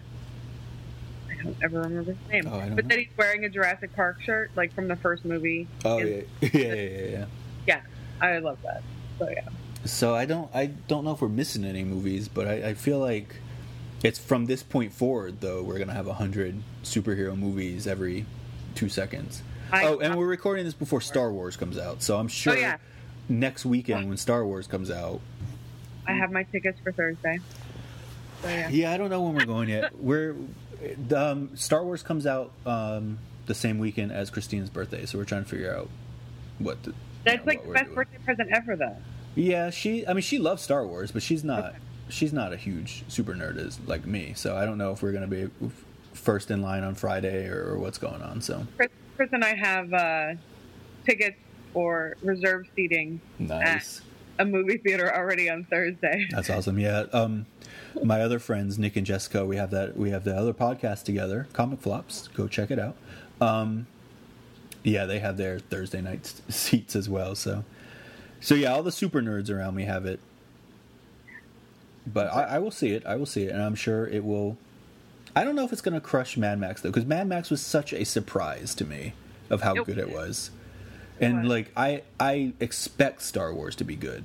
[1.30, 2.48] I don't ever remember his name.
[2.48, 2.76] Oh, but know.
[2.84, 5.68] then he's wearing a Jurassic Park shirt, like from the first movie.
[5.86, 7.26] oh yeah, yeah, yeah, yeah, yeah.
[7.68, 7.82] Yeah,
[8.20, 8.82] I love that.
[9.20, 9.50] So yeah.
[9.86, 13.00] So I don't I don't know if we're missing any movies, but I, I feel
[13.00, 13.36] like
[14.04, 18.26] it's from this point forward though we're gonna have a hundred superhero movies every
[18.76, 19.44] two seconds.
[19.72, 22.58] I- oh, and we're recording this before Star Wars comes out, so I'm sure Oh,
[22.58, 22.78] yeah.
[23.30, 25.22] next weekend when Star Wars comes out.
[26.08, 27.40] I have my tickets for Thursday.
[28.42, 28.70] So yeah.
[28.70, 29.96] Yeah, I don't know when we're going yet.
[29.98, 30.36] We're
[31.16, 35.44] um, Star Wars comes out um, the same weekend as Christine's birthday, so we're trying
[35.44, 35.90] to figure out
[36.58, 36.82] what.
[36.84, 37.96] The, That's you know, like the best doing.
[37.96, 38.98] birthday present ever, though.
[39.36, 40.08] Yeah, she.
[40.08, 41.66] I mean, she loves Star Wars, but she's not.
[41.66, 41.78] Okay.
[42.12, 44.34] She's not a huge super nerd as like me.
[44.36, 45.50] So I don't know if we're gonna be
[46.14, 48.42] first in line on Friday or, or what's going on.
[48.42, 50.34] So Chris, Chris and I have uh,
[51.06, 51.38] tickets
[51.74, 54.02] for reserved seating nice.
[54.40, 56.28] a movie theater already on Thursday.
[56.32, 56.78] That's awesome.
[56.78, 57.06] Yeah.
[57.14, 57.46] Um,
[58.04, 59.98] my other friends, Nick and Jessica, we have that.
[59.98, 62.28] We have the other podcast together, Comic Flops.
[62.30, 62.96] Go check it out.
[63.40, 63.88] Um,
[64.84, 67.36] yeah, they have their Thursday night seats as well.
[67.36, 67.64] So,
[68.40, 70.20] so yeah, all the super nerds around me have it.
[72.08, 73.06] But I, I will see it.
[73.06, 74.58] I will see it, and I'm sure it will.
[75.36, 77.62] I don't know if it's going to crush Mad Max though, because Mad Max was
[77.62, 79.14] such a surprise to me
[79.50, 80.52] of how It good it was.
[81.20, 84.24] and like I I expect Star Wars to be good.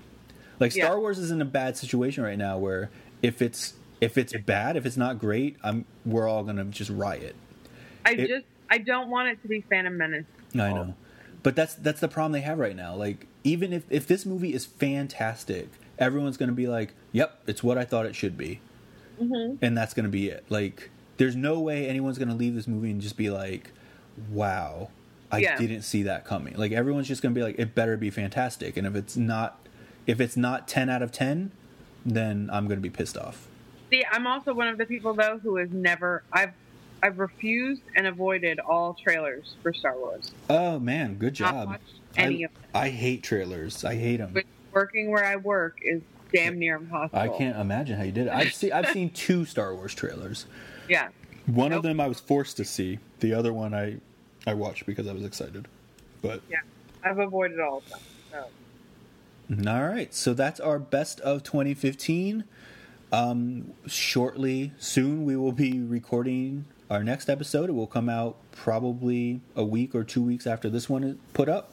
[0.58, 0.96] Like Star Yeah.
[0.96, 2.90] Wars is in a bad situation right now where
[3.22, 7.36] if it's if it's bad, if it's not great, I'm we're all gonna just riot.
[8.04, 10.24] I It- just I don't want it to be Phantom Menace.
[10.54, 10.94] I know,
[11.42, 12.94] but that's that's the problem they have right now.
[12.96, 17.62] Like even if if this movie is fantastic, everyone's going to be like, "Yep, it's
[17.62, 18.60] what I thought it should be,"
[19.20, 19.64] Mm-hmm.
[19.64, 20.44] and that's going to be it.
[20.50, 23.70] Like, there's no way anyone's going to leave this movie and just be like,
[24.30, 24.90] "Wow,
[25.32, 25.56] I Yeah.
[25.56, 28.76] didn't see that coming." Like, everyone's just going to be like, "It better be fantastic,"
[28.76, 29.58] and if it's not,
[30.06, 31.50] if it's not ten out of ten,
[32.04, 33.48] then I'm going to be pissed off.
[33.90, 36.52] See, I'm also one of the people though who has never I've
[37.02, 40.32] I've refused and avoided all trailers for Star Wars.
[40.50, 41.78] Oh man, good job.
[42.16, 42.62] any I, of them.
[42.74, 43.84] I hate trailers.
[43.84, 44.32] I hate them.
[44.34, 46.02] Which working where I work is
[46.32, 47.18] damn near impossible.
[47.18, 48.32] I can't imagine how you did it.
[48.32, 50.46] I've seen I've seen two Star Wars trailers.
[50.88, 51.08] Yeah.
[51.46, 53.00] One of them I was forced to see.
[53.18, 53.96] The other one I
[54.46, 55.66] I watched because I was excited.
[56.22, 56.60] But Yeah.
[57.02, 57.98] I've avoided all of them.
[58.30, 58.44] So
[59.68, 62.44] all right, so that's our best of 2015.
[63.12, 67.68] Um, shortly, soon we will be recording our next episode.
[67.70, 71.48] It will come out probably a week or two weeks after this one is put
[71.48, 71.72] up,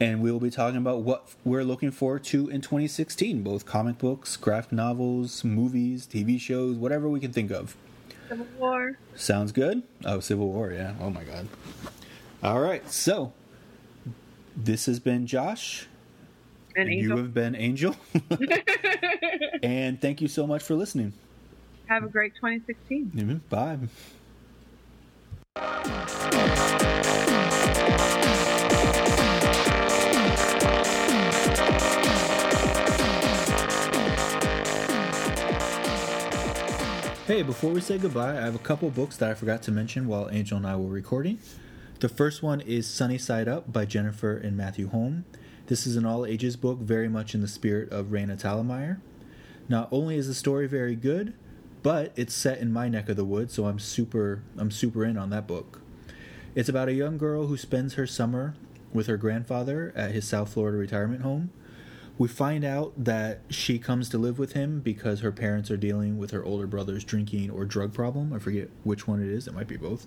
[0.00, 3.98] and we will be talking about what we're looking forward to in 2016, both comic
[3.98, 7.76] books, graphic novels, movies, TV shows, whatever we can think of.
[8.28, 8.98] Civil War.
[9.14, 9.82] Sounds good.
[10.04, 10.94] Oh, Civil War, yeah.
[11.00, 11.46] Oh my god.
[12.42, 13.32] All right, so
[14.56, 15.86] this has been Josh.
[16.76, 17.16] And You Angel.
[17.18, 17.94] have been Angel.
[19.62, 21.12] and thank you so much for listening.
[21.86, 23.12] Have a great 2016.
[23.14, 23.78] Mhm, Bye.
[37.26, 40.06] Hey, before we say goodbye, I have a couple books that I forgot to mention
[40.06, 41.38] while Angel and I were recording.
[42.00, 45.24] The first one is Sunny Side Up by Jennifer and Matthew Holm.
[45.68, 48.98] This is an all ages book, very much in the spirit of Raina Telgemeier.
[49.70, 51.32] Not only is the story very good,
[51.82, 55.16] but it's set in my neck of the woods, so I'm super I'm super in
[55.16, 55.80] on that book.
[56.54, 58.54] It's about a young girl who spends her summer
[58.92, 61.52] with her grandfather at his South Florida retirement home.
[62.16, 66.16] We find out that she comes to live with him because her parents are dealing
[66.16, 68.32] with her older brother's drinking or drug problem.
[68.32, 70.06] I forget which one it is, it might be both.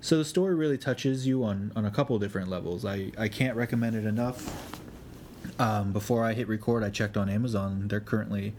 [0.00, 2.84] So the story really touches you on, on a couple different levels.
[2.84, 4.78] I, I can't recommend it enough.
[5.58, 7.88] Um, before I hit record, I checked on Amazon.
[7.88, 8.54] They're currently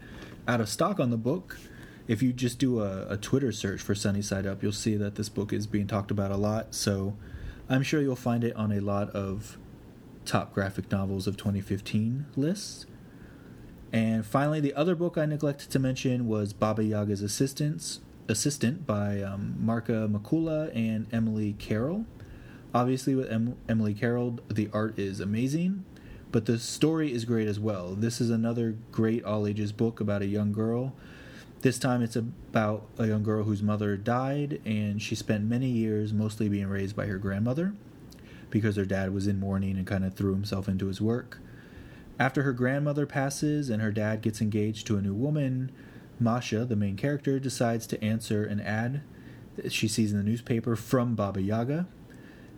[0.46, 1.58] out of stock on the book.
[2.06, 5.14] If you just do a, a Twitter search for Sunny Side Up, you'll see that
[5.14, 6.74] this book is being talked about a lot.
[6.74, 7.16] So
[7.68, 9.58] I'm sure you'll find it on a lot of
[10.28, 12.84] top graphic novels of 2015 lists.
[13.90, 19.22] And finally, the other book I neglected to mention was Baba Yaga's Assistants, Assistant by
[19.22, 22.04] um, Marika McCoola and Emily Carroll.
[22.74, 25.86] Obviously, with em- Emily Carroll, the art is amazing,
[26.30, 27.94] but the story is great as well.
[27.94, 30.92] This is another great all ages book about a young girl.
[31.62, 36.12] This time it's about a young girl whose mother died, and she spent many years
[36.12, 37.72] mostly being raised by her grandmother
[38.50, 41.38] because her dad was in mourning and kind of threw himself into his work.
[42.18, 45.70] After her grandmother passes and her dad gets engaged to a new woman,
[46.18, 49.02] Masha, the main character, decides to answer an ad
[49.56, 51.86] that she sees in the newspaper from Baba Yaga.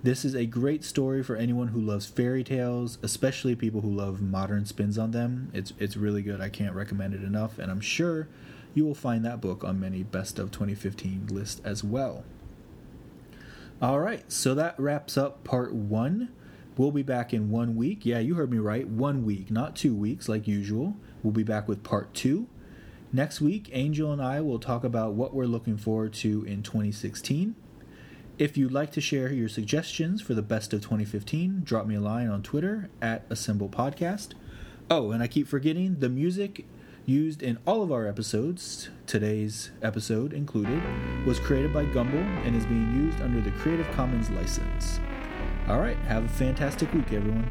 [0.03, 4.23] This is a great story for anyone who loves fairy tales, especially people who love
[4.23, 5.51] modern spins on them.
[5.53, 6.41] It's it's really good.
[6.41, 8.29] I can't recommend it enough, and I'm sure
[8.73, 12.25] you will find that book on many best of 2015 lists as well.
[13.83, 16.29] All right, so that wraps up part one.
[16.77, 18.05] We'll be back in one week.
[18.05, 18.87] Yeah, you heard me right.
[18.87, 20.97] One week, not two weeks like usual.
[21.23, 22.47] We'll be back with part two.
[23.11, 27.55] Next week, Angel and I will talk about what we're looking forward to in 2016.
[28.39, 32.01] If you'd like to share your suggestions for the best of 2015, drop me a
[32.01, 34.33] line on Twitter at Assemble Podcast.
[34.91, 36.67] Oh, and I keep forgetting the music
[37.07, 40.83] used in all of our episodes, today's episode included,
[41.27, 45.01] was created by Gumble and is being used under the Creative Commons license.
[45.69, 47.49] All right, have a fantastic week, everyone.